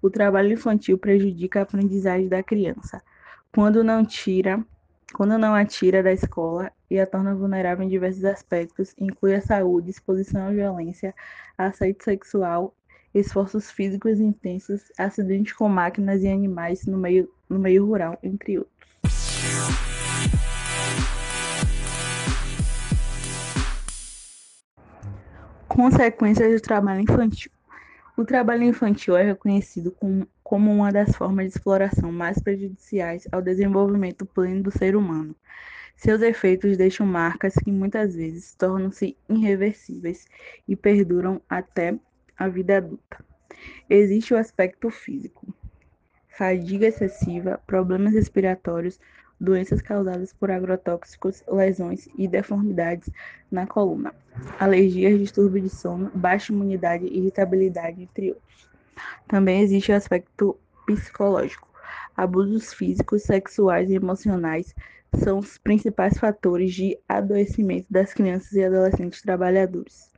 O 0.02 0.10
trabalho 0.10 0.54
infantil 0.54 0.98
prejudica 0.98 1.60
a 1.60 1.64
aprendizagem 1.64 2.30
da 2.30 2.42
criança, 2.42 3.02
quando 3.54 3.84
não 3.84 4.06
tira, 4.06 4.66
quando 5.14 5.38
não 5.38 5.54
a 5.54 5.66
tira 5.66 6.02
da 6.02 6.14
escola 6.14 6.72
e 6.90 6.98
a 6.98 7.06
torna 7.06 7.36
vulnerável 7.36 7.86
em 7.86 7.90
diversos 7.90 8.24
aspectos, 8.24 8.96
inclui 8.98 9.36
a 9.36 9.42
saúde, 9.42 9.90
exposição 9.90 10.48
à 10.48 10.52
violência, 10.52 11.14
assédio 11.58 12.02
sexual, 12.02 12.74
esforços 13.14 13.70
físicos 13.70 14.18
intensos, 14.22 14.82
acidentes 14.98 15.52
com 15.52 15.68
máquinas 15.68 16.24
e 16.24 16.30
animais 16.30 16.86
no 16.86 16.98
meio, 16.98 17.30
no 17.50 17.60
meio 17.60 17.86
rural, 17.86 18.18
entre 18.24 18.60
outros. 18.60 19.01
Consequências 25.74 26.54
do 26.54 26.62
trabalho 26.62 27.00
infantil. 27.00 27.50
O 28.18 28.26
trabalho 28.26 28.64
infantil 28.64 29.16
é 29.16 29.24
reconhecido 29.24 29.96
como, 30.44 30.70
uma 30.70 30.92
das 30.92 31.16
formas 31.16 31.46
de 31.46 31.54
exploração 31.54 32.12
mais 32.12 32.38
prejudiciais 32.42 33.26
ao 33.32 33.42
desenvolvimento 33.42 34.26
pleno 34.26 34.64
do 34.64 34.78
ser 34.78 34.98
humano. 34.98 35.34
Seus 35.96 36.22
efeitos 36.22 36.76
deixam 36.76 37.08
marcas 37.08 37.54
que 37.54 37.72
muitas 37.72 38.14
vezes 38.14 38.54
tornam-se 38.54 39.16
irreversíveis 39.30 40.28
e 40.68 40.76
perduram 40.76 41.42
até 41.50 41.98
a 42.38 42.50
vida 42.50 42.76
adulta. 42.76 43.24
Existe 43.90 44.34
o 44.34 44.38
aspecto 44.38 44.90
físico: 44.90 45.56
fadiga 46.28 46.88
excessiva, 46.88 47.62
problemas 47.66 48.14
respiratórios, 48.14 49.00
doenças 49.42 49.82
causadas 49.82 50.32
por 50.32 50.52
agrotóxicos, 50.52 51.44
lesões 51.48 52.08
e 52.16 52.28
deformidades 52.28 53.10
na 53.52 53.66
coluna, 53.66 54.14
alergias, 54.60 55.20
distúrbio 55.20 55.64
de 55.64 55.70
sono, 55.70 56.12
baixa 56.14 56.54
imunidade, 56.54 57.06
irritabilidade, 57.08 58.04
entre 58.04 58.30
outros. 58.30 58.70
Também 59.28 59.62
existe 59.62 59.92
o 59.92 59.96
aspecto 59.96 60.56
psicológico. 60.86 61.68
Abusos 62.16 62.72
físicos, 62.72 63.24
sexuais 63.24 63.90
e 63.90 63.96
emocionais 63.96 64.76
são 65.16 65.40
os 65.40 65.58
principais 65.58 66.20
fatores 66.20 66.72
de 66.74 66.98
adoecimento 67.10 67.88
das 67.90 68.14
crianças 68.14 68.54
e 68.54 68.64
adolescentes 68.64 69.24
trabalhadores. 69.24 70.12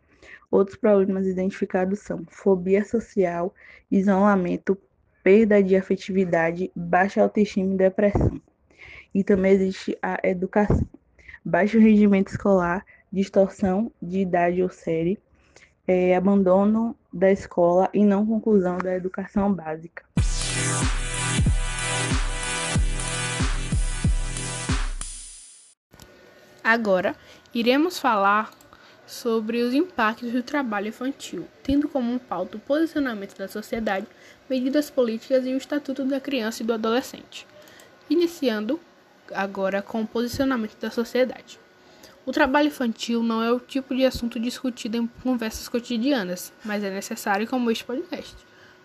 Outros 0.51 0.77
problemas 0.77 1.25
identificados 1.25 1.99
são 1.99 2.25
fobia 2.27 2.83
social, 2.83 3.55
isolamento, 3.89 4.77
perda 5.23 5.63
de 5.63 5.77
afetividade, 5.77 6.69
baixa 6.75 7.21
autoestima 7.23 7.73
e 7.73 7.77
depressão. 7.77 8.41
E 9.13 9.23
também 9.23 9.53
existe 9.53 9.97
a 10.01 10.19
educação. 10.23 10.87
Baixo 11.45 11.77
rendimento 11.77 12.29
escolar, 12.29 12.85
distorção 13.11 13.91
de 14.01 14.19
idade 14.19 14.63
ou 14.63 14.69
série, 14.69 15.19
é, 15.87 16.15
abandono 16.15 16.95
da 17.11 17.31
escola 17.31 17.89
e 17.93 18.03
não 18.03 18.25
conclusão 18.25 18.77
da 18.77 18.95
educação 18.95 19.53
básica. 19.53 20.03
Agora, 26.63 27.13
iremos 27.53 27.99
falar 27.99 28.51
sobre 29.05 29.61
os 29.61 29.73
impactos 29.73 30.31
do 30.31 30.41
trabalho 30.41 30.87
infantil, 30.87 31.45
tendo 31.61 31.89
como 31.89 32.17
pauta 32.19 32.55
o 32.55 32.59
posicionamento 32.59 33.37
da 33.37 33.49
sociedade, 33.49 34.07
medidas 34.49 34.89
políticas 34.89 35.45
e 35.45 35.53
o 35.53 35.57
Estatuto 35.57 36.05
da 36.05 36.21
Criança 36.21 36.63
e 36.63 36.65
do 36.65 36.73
Adolescente. 36.73 37.45
Iniciando 38.09 38.79
agora 39.33 39.81
com 39.81 40.01
o 40.01 40.07
posicionamento 40.07 40.77
da 40.79 40.89
sociedade. 40.89 41.59
O 42.25 42.31
trabalho 42.31 42.67
infantil 42.67 43.21
não 43.21 43.43
é 43.43 43.51
o 43.51 43.59
tipo 43.59 43.93
de 43.93 44.05
assunto 44.05 44.39
discutido 44.39 44.97
em 44.97 45.07
conversas 45.21 45.67
cotidianas, 45.67 46.53
mas 46.63 46.83
é 46.83 46.89
necessário 46.89 47.47
como 47.47 47.69
este 47.69 47.83
podcast, 47.83 48.35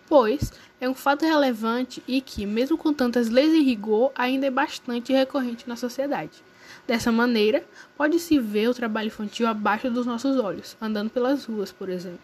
pois 0.07 0.51
é 0.81 0.89
um 0.89 0.93
fato 0.93 1.25
relevante 1.25 2.03
e 2.07 2.19
que, 2.19 2.45
mesmo 2.45 2.77
com 2.77 2.93
tantas 2.93 3.29
leis 3.29 3.53
e 3.53 3.63
rigor, 3.63 4.11
ainda 4.15 4.47
é 4.47 4.51
bastante 4.51 5.13
recorrente 5.13 5.67
na 5.67 5.75
sociedade. 5.75 6.43
Dessa 6.85 7.11
maneira, 7.11 7.63
pode-se 7.95 8.39
ver 8.39 8.67
o 8.67 8.73
trabalho 8.73 9.07
infantil 9.07 9.47
abaixo 9.47 9.89
dos 9.89 10.05
nossos 10.05 10.37
olhos, 10.37 10.75
andando 10.81 11.09
pelas 11.09 11.45
ruas, 11.45 11.71
por 11.71 11.87
exemplo. 11.87 12.19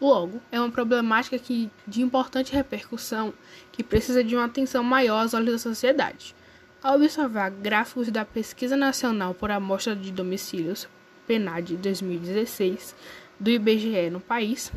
Logo, 0.00 0.40
é 0.50 0.60
uma 0.60 0.70
problemática 0.70 1.38
que, 1.38 1.70
de 1.86 2.02
importante 2.02 2.52
repercussão 2.52 3.32
que 3.72 3.82
precisa 3.82 4.22
de 4.22 4.34
uma 4.34 4.44
atenção 4.44 4.82
maior 4.82 5.22
aos 5.22 5.34
olhos 5.34 5.52
da 5.52 5.58
sociedade. 5.58 6.34
Ao 6.84 6.96
observar 6.96 7.50
gráficos 7.50 8.10
da 8.10 8.26
Pesquisa 8.26 8.76
Nacional 8.76 9.32
por 9.32 9.50
Amostra 9.50 9.96
de 9.96 10.12
Domicílios, 10.12 10.86
PNAD 11.26 11.78
2016, 11.78 12.94
do 13.40 13.48
IBGE 13.48 14.10
no 14.10 14.20
país, 14.20 14.70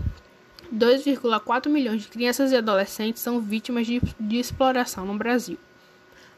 2,4 0.73 1.67
milhões 1.67 2.03
de 2.03 2.07
crianças 2.07 2.53
e 2.53 2.55
adolescentes 2.55 3.21
são 3.21 3.41
vítimas 3.41 3.85
de, 3.85 4.01
de 4.17 4.37
exploração 4.37 5.05
no 5.05 5.17
Brasil. 5.17 5.57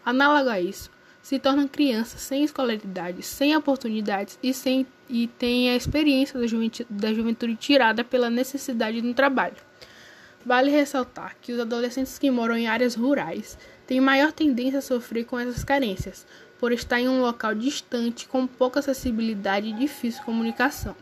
Análogo 0.03 0.49
a 0.49 0.59
isso, 0.59 0.89
se 1.21 1.37
tornam 1.37 1.67
crianças 1.67 2.19
sem 2.21 2.43
escolaridade, 2.43 3.21
sem 3.21 3.55
oportunidades 3.55 4.39
e, 4.41 4.51
sem, 4.55 4.87
e 5.07 5.27
têm 5.27 5.69
a 5.69 5.75
experiência 5.75 6.39
da 6.39 6.47
juventude, 6.47 6.87
da 6.89 7.13
juventude 7.13 7.55
tirada 7.55 8.03
pela 8.03 8.31
necessidade 8.31 9.01
do 9.01 9.13
trabalho. 9.13 9.57
Vale 10.43 10.71
ressaltar 10.71 11.35
que 11.39 11.53
os 11.53 11.59
adolescentes 11.59 12.17
que 12.17 12.31
moram 12.31 12.57
em 12.57 12.67
áreas 12.67 12.95
rurais 12.95 13.55
têm 13.89 13.99
maior 13.99 14.31
tendência 14.31 14.77
a 14.77 14.83
sofrer 14.83 15.25
com 15.25 15.39
essas 15.39 15.63
carências, 15.63 16.23
por 16.59 16.71
estar 16.71 16.99
em 16.99 17.09
um 17.09 17.21
local 17.21 17.55
distante, 17.55 18.27
com 18.27 18.45
pouca 18.45 18.81
acessibilidade 18.81 19.67
e 19.67 19.73
difícil 19.73 20.23
comunicação. 20.23 20.95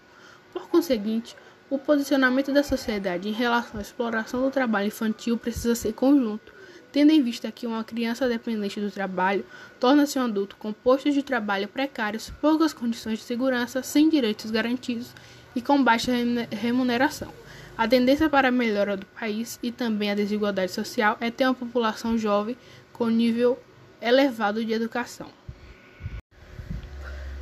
Por 0.54 0.70
conseguinte, 0.70 1.36
o 1.70 1.78
posicionamento 1.78 2.54
da 2.54 2.64
sociedade 2.64 3.28
em 3.28 3.34
relação 3.34 3.78
à 3.78 3.82
exploração 3.82 4.42
do 4.42 4.50
trabalho 4.50 4.88
infantil 4.88 5.38
precisa 5.38 5.76
ser 5.76 5.92
conjunto, 5.92 6.54
tendo 6.90 7.12
em 7.12 7.22
vista 7.22 7.52
que 7.52 7.68
uma 7.68 7.84
criança 7.84 8.26
dependente 8.26 8.80
do 8.80 8.90
trabalho 8.90 9.46
torna-se 9.82 10.18
um 10.18 10.24
adulto 10.24 10.56
com 10.56 10.72
postos 10.72 11.14
de 11.14 11.22
trabalho 11.22 11.68
precários, 11.68 12.32
poucas 12.40 12.72
condições 12.72 13.20
de 13.20 13.26
segurança, 13.26 13.84
sem 13.84 14.08
direitos 14.08 14.50
garantidos 14.50 15.12
e 15.54 15.62
com 15.62 15.84
baixa 15.84 16.14
remuneração. 16.52 17.34
A 17.78 17.88
tendência 17.88 18.28
para 18.28 18.48
a 18.48 18.52
melhora 18.52 18.98
do 18.98 19.06
país 19.06 19.60
e 19.62 19.72
também 19.72 20.10
a 20.10 20.16
desigualdade 20.16 20.72
social 20.72 21.16
é 21.22 21.30
ter 21.30 21.46
uma 21.46 21.54
população 21.54 22.18
jovem 22.18 22.58
com 22.92 23.08
nível 23.08 23.62
elevado 24.02 24.66
de 24.66 24.74
educação. 24.74 25.28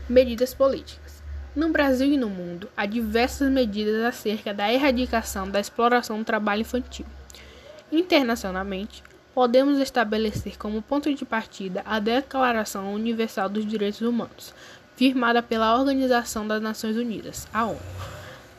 Medidas 0.09 0.53
políticas. 0.53 1.23
No 1.55 1.69
Brasil 1.69 2.11
e 2.11 2.17
no 2.17 2.29
mundo, 2.29 2.69
há 2.75 2.85
diversas 2.85 3.49
medidas 3.49 4.03
acerca 4.03 4.53
da 4.53 4.71
erradicação 4.71 5.49
da 5.49 5.57
exploração 5.57 6.19
do 6.19 6.25
trabalho 6.25 6.61
infantil. 6.61 7.05
Internacionalmente, 7.89 9.01
podemos 9.33 9.79
estabelecer 9.79 10.57
como 10.57 10.81
ponto 10.81 11.13
de 11.13 11.23
partida 11.23 11.81
a 11.85 11.97
Declaração 11.97 12.93
Universal 12.93 13.47
dos 13.47 13.65
Direitos 13.65 14.01
Humanos, 14.01 14.53
firmada 14.97 15.41
pela 15.41 15.79
Organização 15.79 16.45
das 16.45 16.61
Nações 16.61 16.97
Unidas, 16.97 17.47
a 17.53 17.65
ONU, 17.65 17.79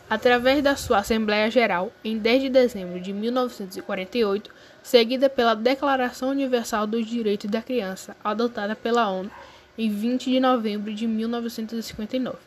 através 0.09 0.63
da 0.63 0.77
sua 0.77 0.99
Assembleia 0.99 1.51
Geral 1.51 1.93
em 2.05 2.19
10 2.19 2.43
de 2.43 2.49
dezembro 2.49 3.01
de 3.01 3.13
1948, 3.13 4.51
seguida 4.83 5.29
pela 5.29 5.55
Declaração 5.55 6.31
Universal 6.31 6.87
dos 6.87 7.07
Direitos 7.07 7.51
da 7.51 7.61
Criança, 7.61 8.17
adotada 8.23 8.77
pela 8.77 9.09
ONU 9.09 9.31
em 9.77 9.91
20 9.91 10.31
de 10.31 10.41
novembro 10.41 10.93
de 10.95 11.07
1959 11.07 12.39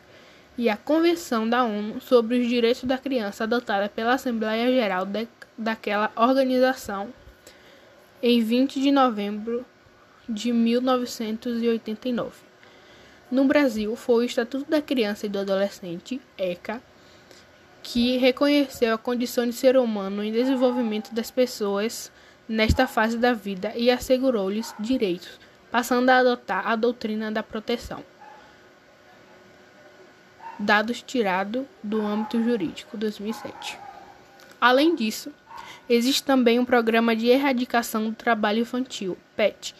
e 0.60 0.68
a 0.68 0.76
Convenção 0.76 1.48
da 1.48 1.64
ONU 1.64 2.00
sobre 2.00 2.38
os 2.38 2.48
Direitos 2.48 2.84
da 2.84 2.98
Criança, 2.98 3.44
adotada 3.44 3.88
pela 3.88 4.14
Assembleia 4.14 4.70
Geral 4.70 5.06
de, 5.06 5.28
daquela 5.56 6.10
organização 6.16 7.08
em 8.22 8.42
20 8.42 8.80
de 8.80 8.90
novembro 8.90 9.64
de 10.28 10.52
1989. 10.52 12.30
No 13.30 13.44
Brasil, 13.44 13.94
foi 13.96 14.24
o 14.24 14.26
Estatuto 14.26 14.70
da 14.70 14.82
Criança 14.82 15.24
e 15.24 15.28
do 15.28 15.38
Adolescente, 15.38 16.20
ECA, 16.36 16.82
que 17.92 18.16
reconheceu 18.18 18.94
a 18.94 18.98
condição 18.98 19.44
de 19.44 19.52
ser 19.52 19.76
humano 19.76 20.22
em 20.22 20.30
desenvolvimento 20.30 21.12
das 21.12 21.30
pessoas 21.30 22.12
nesta 22.48 22.86
fase 22.86 23.18
da 23.18 23.32
vida 23.32 23.72
e 23.74 23.90
assegurou-lhes 23.90 24.72
direitos, 24.78 25.40
passando 25.72 26.08
a 26.10 26.18
adotar 26.18 26.68
a 26.68 26.76
doutrina 26.76 27.32
da 27.32 27.42
proteção 27.42 28.04
dados 30.60 31.02
tirado 31.02 31.66
do 31.82 32.00
âmbito 32.02 32.42
jurídico 32.42 32.96
2007. 32.96 33.78
Além 34.60 34.94
disso, 34.94 35.32
existe 35.88 36.22
também 36.22 36.58
um 36.58 36.64
programa 36.64 37.16
de 37.16 37.28
erradicação 37.28 38.10
do 38.10 38.14
trabalho 38.14 38.60
infantil, 38.60 39.16
PET, 39.34 39.74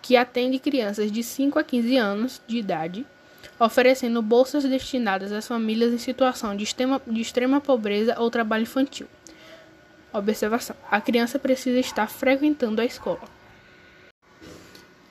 que 0.00 0.16
atende 0.16 0.58
crianças 0.58 1.12
de 1.12 1.22
5 1.22 1.58
a 1.58 1.64
15 1.64 1.96
anos 1.96 2.42
de 2.46 2.56
idade, 2.56 3.06
oferecendo 3.58 4.22
bolsas 4.22 4.64
destinadas 4.64 5.32
às 5.32 5.46
famílias 5.46 5.92
em 5.92 5.98
situação 5.98 6.56
de 6.56 6.64
extrema, 6.64 7.00
de 7.06 7.20
extrema 7.20 7.60
pobreza 7.60 8.18
ou 8.18 8.30
trabalho 8.30 8.62
infantil. 8.62 9.06
Observação: 10.12 10.76
a 10.90 11.00
criança 11.00 11.38
precisa 11.38 11.78
estar 11.78 12.08
frequentando 12.08 12.80
a 12.80 12.84
escola. 12.84 13.22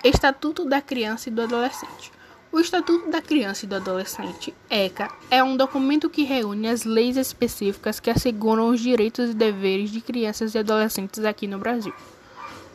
Estatuto 0.04 0.66
da 0.66 0.82
Criança 0.82 1.30
e 1.30 1.32
do 1.32 1.42
Adolescente. 1.42 2.12
O 2.52 2.60
Estatuto 2.60 3.10
da 3.10 3.22
Criança 3.22 3.66
e 3.66 3.68
do 3.68 3.76
Adolescente, 3.76 4.54
ECA, 4.70 5.12
é 5.30 5.44
um 5.44 5.58
documento 5.58 6.10
que 6.10 6.24
reúne 6.24 6.70
as 6.70 6.86
leis 6.86 7.18
específicas 7.18 8.00
que 8.00 8.10
asseguram 8.10 8.70
os 8.70 8.80
direitos 8.80 9.32
e 9.32 9.34
deveres 9.34 9.92
de 9.92 10.00
crianças 10.00 10.56
e 10.56 10.60
adolescentes 10.60 11.26
aqui 11.26 11.48
no 11.48 11.60
Brasil. 11.60 11.94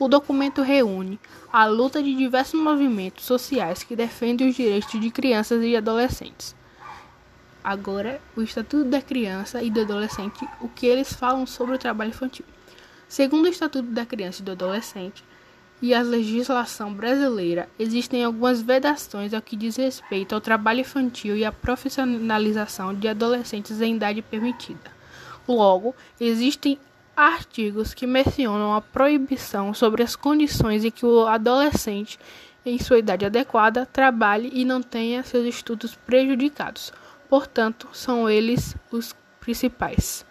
O 0.01 0.09
documento 0.09 0.63
reúne 0.63 1.21
a 1.53 1.67
luta 1.67 2.03
de 2.03 2.15
diversos 2.17 2.59
movimentos 2.59 3.27
sociais 3.27 3.83
que 3.83 3.95
defendem 3.95 4.49
os 4.49 4.57
direitos 4.57 4.99
de 4.99 5.11
crianças 5.11 5.63
e 5.63 5.77
adolescentes. 5.77 6.57
Agora, 7.63 8.19
o 8.35 8.41
Estatuto 8.41 8.89
da 8.89 9.03
Criança 9.03 9.63
e 9.63 9.71
do 9.71 9.83
Adolescente, 9.83 10.49
o 10.59 10.71
que 10.71 10.87
eles 10.87 11.13
falam 11.13 11.47
sobre 11.47 11.75
o 11.75 11.79
trabalho 11.79 12.09
infantil. 12.09 12.47
Segundo 13.07 13.45
o 13.45 13.51
Estatuto 13.51 13.91
da 13.91 14.07
Criança 14.07 14.41
e 14.41 14.45
do 14.47 14.53
Adolescente, 14.53 15.23
e 15.83 15.93
a 15.93 16.01
legislação 16.01 16.95
brasileira, 16.95 17.69
existem 17.79 18.25
algumas 18.25 18.63
vedações 18.63 19.35
ao 19.35 19.43
que 19.43 19.55
diz 19.55 19.77
respeito 19.77 20.35
ao 20.35 20.41
trabalho 20.41 20.81
infantil 20.81 21.37
e 21.37 21.45
à 21.45 21.53
profissionalização 21.53 22.95
de 22.95 23.07
adolescentes 23.07 23.83
em 23.83 23.97
idade 23.97 24.23
permitida. 24.23 24.99
Logo, 25.47 25.95
existem 26.19 26.79
artigos 27.17 27.95
que 27.95 28.07
mencionam 28.07 28.75
a 28.75 28.81
proibição 28.81 29.75
sobre 29.75 30.03
as 30.03 30.17
condições 30.17 30.85
em 30.85 30.91
que 30.91 31.05
o 31.05 31.27
adolescente, 31.27 32.19
em 32.65 32.79
sua 32.79 32.99
idade 32.99 33.25
adequada, 33.25 33.87
trabalhe 33.87 34.51
e 34.53 34.65
não 34.65 34.83
tenha 34.83 35.23
seus 35.23 35.47
estudos 35.47 35.95
prejudicados. 35.95 36.93
Portanto, 37.29 37.89
são 37.93 38.29
eles 38.29 38.75
os 38.91 39.15
principais 39.41 40.25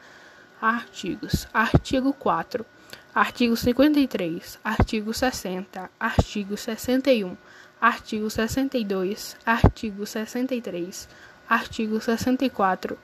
artigos. 0.62 1.48
Artigo 1.54 2.14
4 2.14 2.66
Artigo 3.14 3.58
53, 3.58 4.60
artigo 4.64 5.14
60, 5.14 5.90
artigo 6.00 6.56
61, 6.56 7.36
artigo 7.82 8.30
62, 8.30 9.36
artigo 9.44 10.06
63, 10.06 11.10
artigo 11.50 12.00
64, 12.00 12.98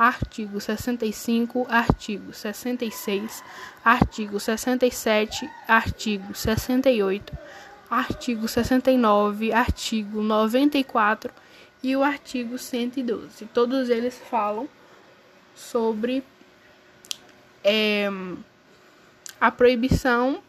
artigo 0.00 0.58
65, 0.58 1.66
artigo 1.68 2.32
66, 2.32 3.44
artigo 3.84 4.40
67, 4.40 5.46
artigo 5.68 6.34
68, 6.34 7.38
artigo 7.90 8.48
69, 8.48 9.52
artigo 9.52 10.22
94 10.22 11.30
e 11.82 11.94
o 11.94 12.02
artigo 12.02 12.56
112. 12.56 13.44
Todos 13.52 13.90
eles 13.90 14.18
falam 14.30 14.66
sobre 15.54 16.24
é, 17.62 18.08
a 19.38 19.50
proibição 19.50 20.42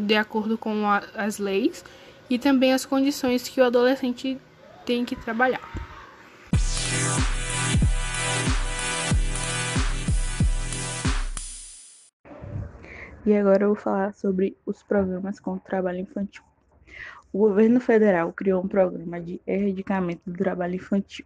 de 0.00 0.14
acordo 0.14 0.56
com 0.56 0.86
a, 0.86 1.02
as 1.16 1.38
leis 1.38 1.84
e 2.30 2.38
também 2.38 2.72
as 2.72 2.86
condições 2.86 3.48
que 3.48 3.60
o 3.60 3.64
adolescente 3.64 4.38
tem 4.86 5.04
que 5.04 5.16
trabalhar. 5.16 5.68
E 13.26 13.34
agora 13.34 13.64
eu 13.64 13.68
vou 13.68 13.76
falar 13.76 14.12
sobre 14.12 14.54
os 14.66 14.82
programas 14.82 15.40
contra 15.40 15.62
o 15.62 15.66
trabalho 15.66 16.00
infantil. 16.00 16.42
O 17.32 17.38
governo 17.38 17.80
federal 17.80 18.32
criou 18.32 18.62
um 18.62 18.68
programa 18.68 19.18
de 19.18 19.40
erradicamento 19.46 20.20
do 20.26 20.36
trabalho 20.36 20.74
infantil, 20.74 21.24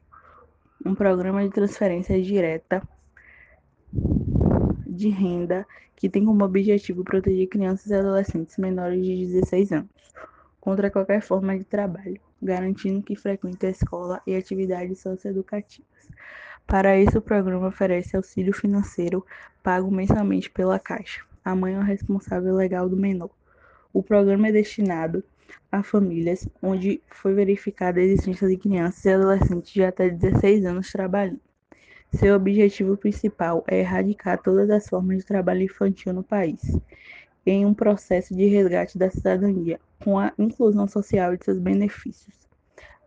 um 0.86 0.94
programa 0.94 1.42
de 1.42 1.50
transferência 1.50 2.20
direta 2.22 2.82
de 4.86 5.08
renda 5.08 5.66
que 5.96 6.08
tem 6.08 6.24
como 6.24 6.44
objetivo 6.44 7.02
proteger 7.02 7.48
crianças 7.48 7.90
e 7.90 7.94
adolescentes 7.94 8.56
menores 8.58 9.04
de 9.04 9.26
16 9.26 9.72
anos 9.72 9.90
contra 10.60 10.90
qualquer 10.90 11.20
forma 11.20 11.58
de 11.58 11.64
trabalho, 11.64 12.20
garantindo 12.40 13.02
que 13.02 13.16
frequentem 13.16 13.68
a 13.68 13.72
escola 13.72 14.22
e 14.24 14.36
atividades 14.36 15.00
socioeducativas. 15.00 16.08
Para 16.66 16.96
isso, 16.96 17.18
o 17.18 17.22
programa 17.22 17.68
oferece 17.68 18.16
auxílio 18.16 18.52
financeiro 18.52 19.26
pago 19.62 19.90
mensalmente 19.90 20.50
pela 20.50 20.78
Caixa, 20.78 21.22
a 21.44 21.54
mãe 21.54 21.74
é 21.74 21.78
o 21.78 21.82
responsável 21.82 22.54
legal 22.54 22.88
do 22.88 22.96
menor. 22.96 23.30
O 23.92 24.02
programa 24.02 24.48
é 24.48 24.52
destinado 24.52 25.22
a 25.70 25.82
famílias 25.82 26.48
onde 26.62 27.02
foi 27.10 27.34
verificada 27.34 28.00
a 28.00 28.02
existência 28.02 28.48
de 28.48 28.56
crianças 28.56 29.04
e 29.04 29.10
adolescentes 29.10 29.72
de 29.72 29.82
até 29.82 30.08
16 30.08 30.64
anos 30.64 30.90
trabalhando. 30.90 31.40
Seu 32.12 32.34
objetivo 32.36 32.96
principal 32.96 33.62
é 33.66 33.80
erradicar 33.80 34.42
todas 34.42 34.70
as 34.70 34.88
formas 34.88 35.18
de 35.18 35.26
trabalho 35.26 35.62
infantil 35.62 36.12
no 36.12 36.22
país, 36.22 36.60
em 37.44 37.66
um 37.66 37.74
processo 37.74 38.34
de 38.34 38.46
resgate 38.46 38.96
da 38.96 39.10
cidadania, 39.10 39.78
com 40.02 40.18
a 40.18 40.32
inclusão 40.38 40.88
social 40.88 41.34
e 41.34 41.38
seus 41.44 41.58
benefícios. 41.58 42.34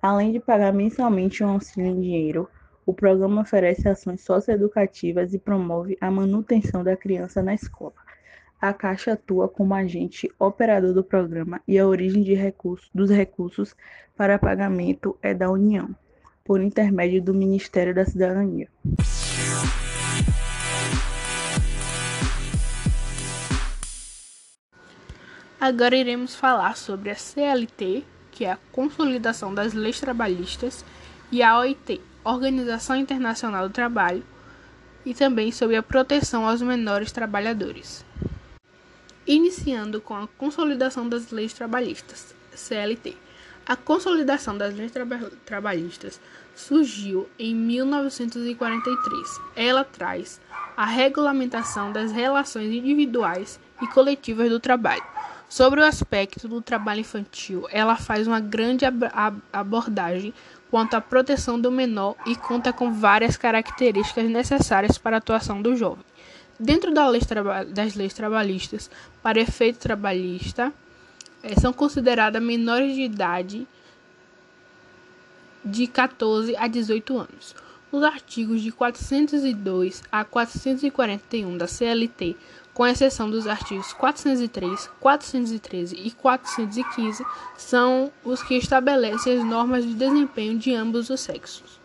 Além 0.02 0.32
de 0.32 0.40
pagar 0.40 0.72
mensalmente 0.72 1.44
um 1.44 1.50
auxílio 1.50 1.90
em 1.90 2.00
dinheiro, 2.00 2.48
o 2.86 2.94
programa 2.94 3.42
oferece 3.42 3.88
ações 3.88 4.22
socioeducativas 4.22 5.34
e 5.34 5.40
promove 5.40 5.98
a 6.02 6.10
manutenção 6.12 6.84
da 6.84 6.98
criança 6.98 7.42
na 7.42 7.54
escola. 7.54 7.94
A 8.62 8.74
Caixa 8.74 9.14
atua 9.14 9.50
como 9.50 9.74
agente 9.74 10.32
operador 10.38 10.94
do 10.94 11.04
programa 11.04 11.60
e 11.68 11.80
a 11.80 11.88
origem 11.88 12.22
recursos, 12.36 12.92
dos 12.94 13.10
recursos 13.10 13.76
para 14.16 14.38
pagamento 14.38 15.18
é 15.20 15.34
da 15.34 15.50
União 15.50 15.96
por 16.44 16.62
intermédio 16.62 17.24
do 17.24 17.34
Ministério 17.34 17.96
da 17.96 18.06
Cidadania. 18.06 18.70
Agora 25.60 25.96
iremos 25.96 26.36
falar 26.36 26.78
sobre 26.78 27.10
a 27.10 27.16
CLT, 27.16 28.04
que 28.30 28.46
é 28.46 28.52
a 28.52 28.60
Consolidação 28.72 29.56
das 29.56 29.74
Leis 29.74 30.00
Trabalhistas, 30.00 30.86
e 31.32 31.42
a 31.42 31.58
OIT, 31.58 32.00
Organização 32.24 32.96
Internacional 32.96 33.68
do 33.68 33.74
Trabalho, 33.74 34.24
e 35.04 35.16
também 35.16 35.52
sobre 35.52 35.76
a 35.76 35.82
proteção 35.82 36.48
aos 36.48 36.62
menores 36.62 37.12
trabalhadores. 37.12 38.06
Iniciando 39.26 40.02
com 40.02 40.16
a 40.16 40.28
Consolidação 40.38 41.08
das 41.08 41.32
Leis 41.32 41.54
Trabalhistas, 41.54 42.34
CLT. 42.54 43.16
A 43.66 43.76
consolidação 43.76 44.58
das 44.58 44.76
leis 44.76 44.92
tra 44.92 45.06
trabalhistas 45.46 46.20
surgiu 46.56 47.30
em 47.38 47.54
1943. 47.54 49.40
Ela 49.56 49.84
traz 49.84 50.42
a 50.76 50.86
regulamentação 50.86 51.92
das 51.92 52.12
relações 52.12 52.74
individuais 52.74 53.60
e 53.82 53.88
coletivas 53.88 54.50
do 54.50 54.60
trabalho, 54.60 55.04
Sobre 55.52 55.82
o 55.82 55.86
aspecto 55.86 56.48
do 56.48 56.62
trabalho 56.62 57.02
infantil, 57.02 57.68
ela 57.70 57.98
faz 57.98 58.26
uma 58.26 58.40
grande 58.40 58.86
ab 58.86 59.04
abordagem 59.52 60.34
quanto 60.70 60.94
à 60.94 61.02
proteção 61.02 61.60
do 61.60 61.70
menor 61.70 62.16
e 62.26 62.38
conta 62.38 62.72
com 62.72 62.94
várias 62.94 63.36
características 63.36 64.30
necessárias 64.30 64.98
para 64.98 65.18
a 65.18 65.20
atuação 65.20 65.62
do 65.62 65.76
jovem. 65.76 66.06
Dentro 66.64 66.94
da 66.94 67.08
lei 67.08 67.22
das 67.74 67.96
leis 67.96 68.14
trabalhistas, 68.14 68.90
para 69.24 69.40
efeito 69.40 69.80
trabalhista, 69.80 70.72
é, 71.42 71.60
são 71.60 71.74
consideradas 71.74 72.42
menores 72.42 72.94
de 72.94 73.02
idade 73.02 73.68
de 75.66 75.88
14 75.88 76.56
a 76.56 76.68
18 76.68 77.18
anos. 77.18 77.56
Os 77.92 78.04
artigos 78.04 78.62
de 78.62 78.72
402 78.72 80.04
a 80.12 80.24
441 80.24 81.58
da 81.58 81.68
CLT 81.68 82.38
com 82.74 82.88
exceção 82.88 83.30
dos 83.30 83.48
artigos 83.48 83.92
403, 83.94 84.90
413 85.00 85.96
e 85.96 86.12
415, 86.12 87.26
são 87.58 88.12
os 88.24 88.42
que 88.42 88.56
estabelecem 88.56 89.40
as 89.40 89.44
normas 89.44 89.84
de 89.84 89.94
desempenho 89.94 90.58
de 90.58 90.74
ambos 90.74 91.10
os 91.10 91.20
sexos. 91.20 91.80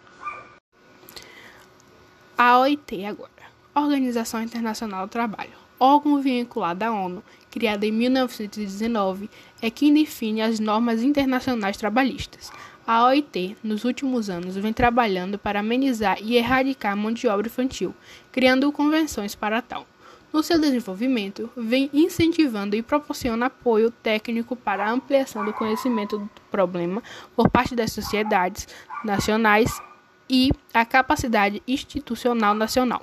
A 2.38 2.58
OIT 2.60 3.04
agora, 3.04 3.30
Organização 3.76 4.42
Internacional 4.42 5.06
do 5.06 5.10
Trabalho, 5.10 5.50
órgão 5.78 6.18
vinculado 6.22 6.82
à 6.82 6.90
ONU, 6.90 7.22
criada 7.50 7.84
em 7.84 7.92
1919, 7.92 9.28
é 9.60 9.68
quem 9.68 9.92
define 9.92 10.40
as 10.40 10.58
normas 10.58 11.02
internacionais 11.02 11.76
trabalhistas. 11.76 12.50
A 12.86 13.04
OIT, 13.04 13.54
nos 13.62 13.84
últimos 13.84 14.30
anos, 14.30 14.56
vem 14.56 14.72
trabalhando 14.72 15.38
para 15.38 15.60
amenizar 15.60 16.16
e 16.22 16.36
erradicar 16.36 16.94
a 16.94 16.96
mão 16.96 17.12
de 17.12 17.28
obra 17.28 17.48
infantil, 17.48 17.94
criando 18.32 18.72
convenções 18.72 19.34
para 19.34 19.60
tal 19.60 19.86
no 20.32 20.42
seu 20.42 20.58
desenvolvimento, 20.58 21.50
vem 21.56 21.88
incentivando 21.92 22.76
e 22.76 22.82
proporciona 22.82 23.46
apoio 23.46 23.90
técnico 23.90 24.56
para 24.56 24.86
a 24.86 24.90
ampliação 24.90 25.44
do 25.44 25.52
conhecimento 25.52 26.18
do 26.18 26.30
problema 26.50 27.02
por 27.34 27.48
parte 27.48 27.74
das 27.74 27.92
sociedades 27.92 28.66
nacionais 29.04 29.80
e 30.28 30.50
a 30.74 30.84
capacidade 30.84 31.62
institucional 31.66 32.54
nacional. 32.54 33.02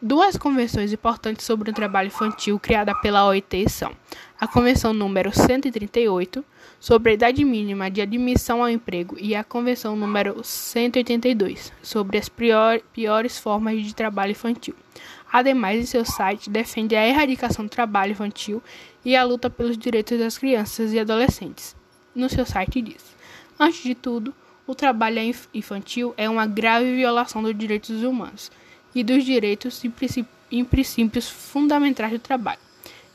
Duas 0.00 0.36
convenções 0.36 0.92
importantes 0.92 1.44
sobre 1.44 1.70
o 1.70 1.74
trabalho 1.74 2.06
infantil 2.06 2.56
criada 2.60 2.94
pela 2.94 3.26
OIT 3.26 3.68
são 3.68 3.90
a 4.38 4.46
Convenção 4.46 4.92
número 4.92 5.34
138 5.34 6.44
sobre 6.78 7.10
a 7.10 7.14
idade 7.14 7.44
mínima 7.44 7.90
de 7.90 8.00
admissão 8.00 8.62
ao 8.62 8.70
emprego 8.70 9.16
e 9.18 9.34
a 9.34 9.42
Convenção 9.42 9.96
número 9.96 10.44
182 10.44 11.72
sobre 11.82 12.16
as 12.16 12.28
piores 12.28 13.40
formas 13.40 13.84
de 13.84 13.92
trabalho 13.92 14.30
infantil. 14.30 14.76
Ademais, 15.32 15.80
em 15.80 15.86
seu 15.86 16.04
site, 16.04 16.48
defende 16.48 16.94
a 16.94 17.04
erradicação 17.04 17.64
do 17.64 17.68
trabalho 17.68 18.12
infantil 18.12 18.62
e 19.04 19.16
a 19.16 19.24
luta 19.24 19.50
pelos 19.50 19.76
direitos 19.76 20.16
das 20.16 20.38
crianças 20.38 20.92
e 20.92 21.00
adolescentes. 21.00 21.74
No 22.14 22.28
seu 22.28 22.46
site 22.46 22.80
diz: 22.80 23.16
Antes 23.58 23.82
de 23.82 23.96
tudo, 23.96 24.32
o 24.64 24.76
trabalho 24.76 25.18
infantil 25.52 26.14
é 26.16 26.30
uma 26.30 26.46
grave 26.46 26.94
violação 26.94 27.42
dos 27.42 27.58
direitos 27.58 28.04
humanos 28.04 28.48
e 28.94 29.04
dos 29.04 29.24
direitos 29.24 29.82
e 30.50 30.64
princípios 30.64 31.28
fundamentais 31.28 32.12
do 32.12 32.18
trabalho. 32.18 32.60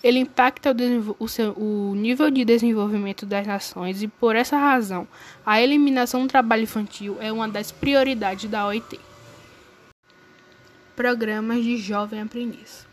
Ele 0.03 0.19
impacta 0.19 0.71
o, 0.71 1.15
o, 1.17 1.27
seu, 1.29 1.53
o 1.53 1.95
nível 1.95 2.29
de 2.29 2.43
desenvolvimento 2.43 3.25
das 3.25 3.47
nações 3.47 4.03
e, 4.03 4.07
por 4.07 4.35
essa 4.35 4.57
razão, 4.57 5.07
a 5.45 5.61
eliminação 5.61 6.23
do 6.23 6.27
trabalho 6.27 6.63
infantil 6.63 7.17
é 7.21 7.31
uma 7.31 7.47
das 7.47 7.71
prioridades 7.71 8.49
da 8.49 8.67
OIT. 8.67 8.99
Programas 10.93 11.63
de 11.63 11.77
Jovem 11.77 12.21
Aprendiz. 12.21 12.85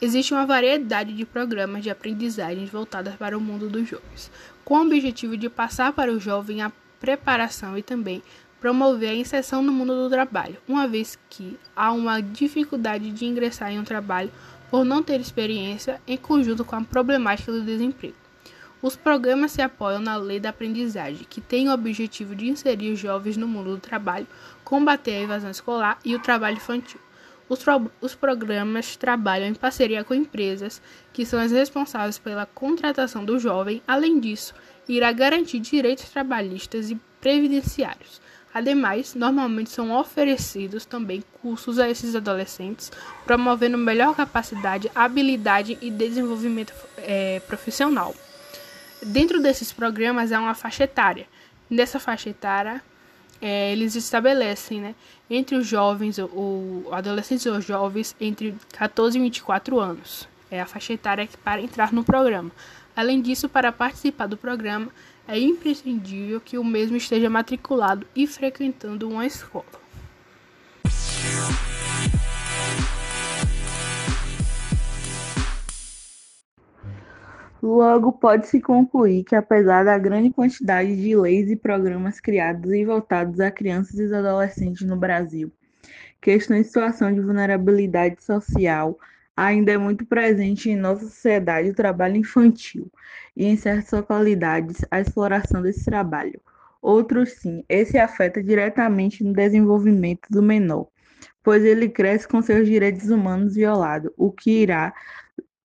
Existe 0.00 0.34
uma 0.34 0.44
variedade 0.44 1.14
de 1.14 1.24
programas 1.24 1.82
de 1.82 1.88
aprendizagem 1.88 2.66
voltadas 2.66 3.14
para 3.14 3.38
o 3.38 3.40
mundo 3.40 3.68
dos 3.68 3.88
jovens, 3.88 4.30
com 4.64 4.78
o 4.78 4.86
objetivo 4.86 5.36
de 5.36 5.48
passar 5.48 5.92
para 5.92 6.12
o 6.12 6.20
jovem 6.20 6.60
a 6.60 6.70
preparação 7.00 7.78
e 7.78 7.82
também 7.82 8.22
promover 8.60 9.10
a 9.10 9.14
inserção 9.14 9.62
no 9.62 9.72
mundo 9.72 9.94
do 9.94 10.10
trabalho, 10.10 10.56
uma 10.66 10.88
vez 10.88 11.18
que 11.28 11.58
há 11.74 11.92
uma 11.92 12.20
dificuldade 12.20 13.10
de 13.10 13.26
ingressar 13.26 13.70
em 13.70 13.78
um 13.78 13.84
trabalho 13.84 14.30
por 14.70 14.84
não 14.84 15.02
ter 15.02 15.20
experiência 15.20 16.00
em 16.06 16.16
conjunto 16.16 16.64
com 16.64 16.76
a 16.76 16.82
problemática 16.82 17.52
do 17.52 17.62
desemprego. 17.62 18.16
Os 18.82 18.94
programas 18.94 19.52
se 19.52 19.62
apoiam 19.62 20.00
na 20.00 20.16
lei 20.16 20.38
da 20.38 20.50
aprendizagem, 20.50 21.26
que 21.28 21.40
tem 21.40 21.68
o 21.68 21.72
objetivo 21.72 22.34
de 22.34 22.48
inserir 22.48 22.92
os 22.92 22.98
jovens 22.98 23.36
no 23.36 23.48
mundo 23.48 23.70
do 23.70 23.80
trabalho, 23.80 24.26
combater 24.62 25.12
a 25.12 25.22
evasão 25.22 25.50
escolar 25.50 25.98
e 26.04 26.14
o 26.14 26.20
trabalho 26.20 26.56
infantil. 26.56 27.00
Os, 27.48 27.64
os, 28.00 28.14
programas 28.14 28.96
trabalham 28.96 29.46
em 29.46 29.54
parceria 29.54 30.02
com 30.02 30.14
empresas, 30.14 30.82
que 31.12 31.24
são 31.24 31.40
as 31.40 31.52
responsáveis 31.52 32.18
pela 32.18 32.44
contratação 32.44 33.24
do 33.24 33.38
jovem. 33.38 33.80
Além 33.86 34.18
disso, 34.18 34.52
irá 34.88 35.12
garantir 35.12 35.60
direitos 35.60 36.10
trabalhistas 36.10 36.90
e 36.90 37.00
previdenciários. 37.20 38.20
Ademais, 38.56 39.14
normalmente 39.14 39.68
são 39.68 39.92
oferecidos 39.92 40.86
também 40.86 41.22
cursos 41.42 41.78
a 41.78 41.90
esses 41.90 42.16
adolescentes, 42.16 42.90
promovendo 43.26 43.76
melhor 43.76 44.16
capacidade, 44.16 44.90
habilidade 44.94 45.76
e 45.82 45.90
desenvolvimento 45.90 46.72
é, 46.96 47.38
profissional. 47.40 48.14
Dentro 49.02 49.42
desses 49.42 49.72
programas 49.72 50.32
há 50.32 50.40
uma 50.40 50.54
faixa 50.54 50.84
etária. 50.84 51.26
Nessa 51.68 52.00
faixa 52.00 52.30
etária, 52.30 52.82
é, 53.42 53.72
eles 53.72 53.94
estabelecem, 53.94 54.80
né, 54.80 54.94
entre 55.28 55.54
os 55.54 55.66
jovens, 55.66 56.18
ou 56.18 56.88
adolescentes 56.92 57.44
ou 57.44 57.60
jovens 57.60 58.16
entre 58.18 58.54
14 58.72 59.18
e 59.18 59.20
24 59.20 59.78
anos. 59.78 60.26
É 60.50 60.62
a 60.62 60.66
faixa 60.66 60.94
etária 60.94 61.28
para 61.44 61.60
entrar 61.60 61.92
no 61.92 62.02
programa. 62.02 62.50
Além 62.96 63.20
disso, 63.20 63.46
para 63.46 63.70
participar 63.70 64.26
do 64.26 64.38
programa, 64.38 64.90
é 65.28 65.38
imprescindível 65.38 66.40
que 66.40 66.56
o 66.56 66.64
mesmo 66.64 66.96
esteja 66.96 67.28
matriculado 67.28 68.06
e 68.16 68.26
frequentando 68.26 69.06
uma 69.06 69.26
escola. 69.26 69.66
Logo, 77.62 78.12
pode-se 78.12 78.60
concluir 78.60 79.24
que, 79.24 79.34
apesar 79.34 79.84
da 79.84 79.98
grande 79.98 80.30
quantidade 80.30 80.96
de 80.96 81.14
leis 81.16 81.50
e 81.50 81.56
programas 81.56 82.18
criados 82.18 82.72
e 82.72 82.84
voltados 82.84 83.40
a 83.40 83.50
crianças 83.50 83.98
e 83.98 84.14
adolescentes 84.14 84.86
no 84.86 84.96
Brasil, 84.96 85.52
que 86.20 86.30
estão 86.30 86.56
em 86.56 86.62
situação 86.62 87.12
de 87.12 87.20
vulnerabilidade 87.20 88.22
social, 88.22 88.98
ainda 89.36 89.72
é 89.72 89.76
muito 89.76 90.06
presente 90.06 90.70
em 90.70 90.76
nossa 90.76 91.04
sociedade 91.04 91.70
o 91.70 91.74
trabalho 91.74 92.16
infantil 92.16 92.90
e, 93.36 93.44
em 93.44 93.56
certas 93.56 93.92
localidades, 93.92 94.84
a 94.90 95.00
exploração 95.00 95.60
desse 95.60 95.84
trabalho. 95.84 96.40
Outros, 96.80 97.32
sim, 97.32 97.64
esse 97.68 97.98
afeta 97.98 98.42
diretamente 98.42 99.22
no 99.22 99.32
desenvolvimento 99.32 100.28
do 100.30 100.42
menor, 100.42 100.88
pois 101.42 101.64
ele 101.64 101.88
cresce 101.88 102.26
com 102.26 102.40
seus 102.40 102.66
direitos 102.66 103.10
humanos 103.10 103.54
violados, 103.54 104.10
o 104.16 104.32
que 104.32 104.62
irá 104.62 104.94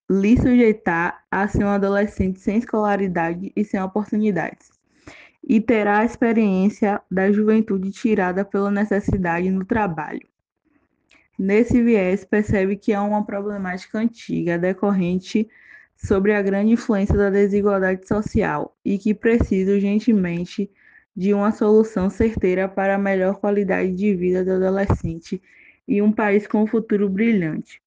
lhe 0.10 0.36
sujeitar 0.36 1.23
a 1.31 1.47
ser 1.47 1.63
um 1.63 1.69
adolescente 1.69 2.39
sem 2.39 2.57
escolaridade 2.57 3.51
e 3.55 3.63
sem 3.63 3.81
oportunidades, 3.81 4.69
e 5.47 5.62
terá 5.62 5.99
a 5.99 6.05
experiência 6.05 7.01
da 7.10 7.31
juventude 7.31 7.91
tirada 7.91 8.43
pela 8.43 8.69
necessidade 8.69 9.49
no 9.49 9.63
trabalho. 9.63 10.31
Nesse 11.43 11.82
viés, 11.82 12.23
percebe 12.23 12.75
que 12.77 12.93
há 12.93 13.01
uma 13.01 13.25
problemática 13.25 13.97
antiga 13.97 14.60
decorrente 14.60 15.49
sobre 15.97 16.36
a 16.36 16.41
grande 16.43 16.73
influência 16.73 17.17
da 17.17 17.32
desigualdade 17.32 18.08
social 18.08 18.77
e 18.86 18.99
que 18.99 19.12
precisa 19.12 19.71
urgentemente 19.71 20.69
de 21.17 21.34
uma 21.34 21.51
solução 21.51 22.12
certeira 22.12 22.69
para 22.69 22.93
a 22.93 22.99
melhor 22.99 23.39
qualidade 23.39 23.91
de 23.91 24.13
vida 24.13 24.45
do 24.45 24.51
adolescente 24.51 25.41
e 25.88 25.99
um 25.99 26.12
país 26.12 26.45
com 26.45 26.62
um 26.62 26.67
futuro 26.67 27.10
brilhante. 27.10 27.82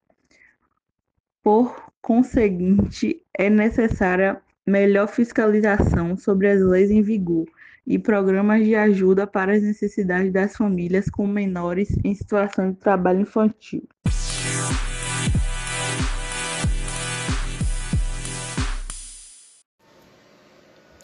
Por 1.41 1.93
conseguinte, 2.01 3.21
é 3.33 3.49
necessária 3.49 4.41
melhor 4.67 5.07
fiscalização 5.07 6.17
sobre 6.17 6.49
as 6.49 6.59
leis 6.59 6.91
em 6.91 7.01
vigor 7.01 7.47
e 7.85 7.99
programas 7.99 8.63
de 8.63 8.75
ajuda 8.75 9.27
para 9.27 9.53
as 9.53 9.61
necessidades 9.61 10.31
das 10.31 10.55
famílias 10.55 11.09
com 11.09 11.27
menores 11.27 11.89
em 12.03 12.15
situação 12.15 12.71
de 12.71 12.77
trabalho 12.77 13.21
infantil. 13.21 13.87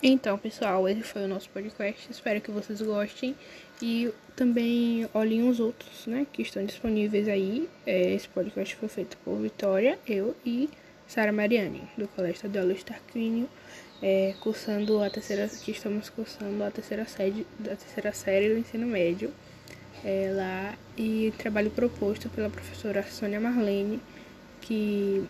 Então, 0.03 0.35
pessoal, 0.35 0.89
esse 0.89 1.03
foi 1.03 1.25
o 1.25 1.27
nosso 1.27 1.47
podcast. 1.51 2.11
Espero 2.11 2.41
que 2.41 2.49
vocês 2.49 2.81
gostem 2.81 3.35
e 3.79 4.11
também 4.35 5.07
olhem 5.13 5.47
os 5.47 5.59
outros, 5.59 6.07
né, 6.07 6.25
que 6.33 6.41
estão 6.41 6.65
disponíveis 6.65 7.27
aí. 7.27 7.69
É, 7.85 8.13
esse 8.15 8.27
podcast 8.27 8.75
foi 8.75 8.89
feito 8.89 9.15
por 9.17 9.35
Vitória, 9.35 9.99
eu 10.07 10.35
e 10.43 10.67
Sara 11.07 11.31
Mariani, 11.31 11.83
do 11.95 12.07
Colégio 12.07 12.37
Estadual 12.37 12.65
Luiz 12.65 12.83
Tarquínio, 12.83 13.47
é, 14.01 14.33
cursando 14.39 15.01
a 15.03 15.09
terceira, 15.09 15.47
que 15.47 15.71
estamos 15.71 16.09
cursando 16.09 16.63
a 16.63 16.71
terceira 16.71 17.05
série, 17.05 17.45
da 17.59 17.75
terceira 17.75 18.11
série 18.11 18.49
do 18.49 18.57
ensino 18.57 18.87
médio 18.87 19.31
é, 20.03 20.31
lá 20.33 20.77
e 20.97 21.33
trabalho 21.37 21.69
proposto 21.69 22.29
pela 22.29 22.49
professora 22.49 23.03
Sônia 23.03 23.39
Marlene, 23.39 24.01
que 24.61 25.27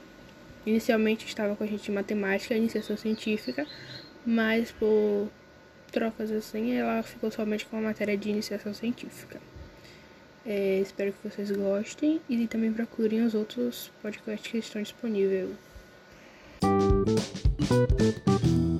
Inicialmente 0.65 1.25
estava 1.25 1.55
com 1.55 1.63
a 1.63 1.67
gente 1.67 1.89
em 1.89 1.93
matemática 1.93 2.55
iniciação 2.55 2.95
científica, 2.95 3.65
mas 4.25 4.71
por 4.71 5.27
trocas 5.91 6.31
assim 6.31 6.73
ela 6.73 7.01
ficou 7.01 7.31
somente 7.31 7.65
com 7.65 7.77
a 7.77 7.81
matéria 7.81 8.15
de 8.15 8.29
iniciação 8.29 8.73
científica. 8.73 9.41
É, 10.45 10.79
espero 10.79 11.13
que 11.13 11.29
vocês 11.29 11.51
gostem 11.51 12.21
e 12.29 12.47
também 12.47 12.71
procurem 12.71 13.23
os 13.23 13.33
outros 13.33 13.91
podcasts 14.01 14.51
que 14.51 14.57
estão 14.59 14.81
disponíveis. 14.81 15.49
Thank 17.71 18.27
you. 18.27 18.70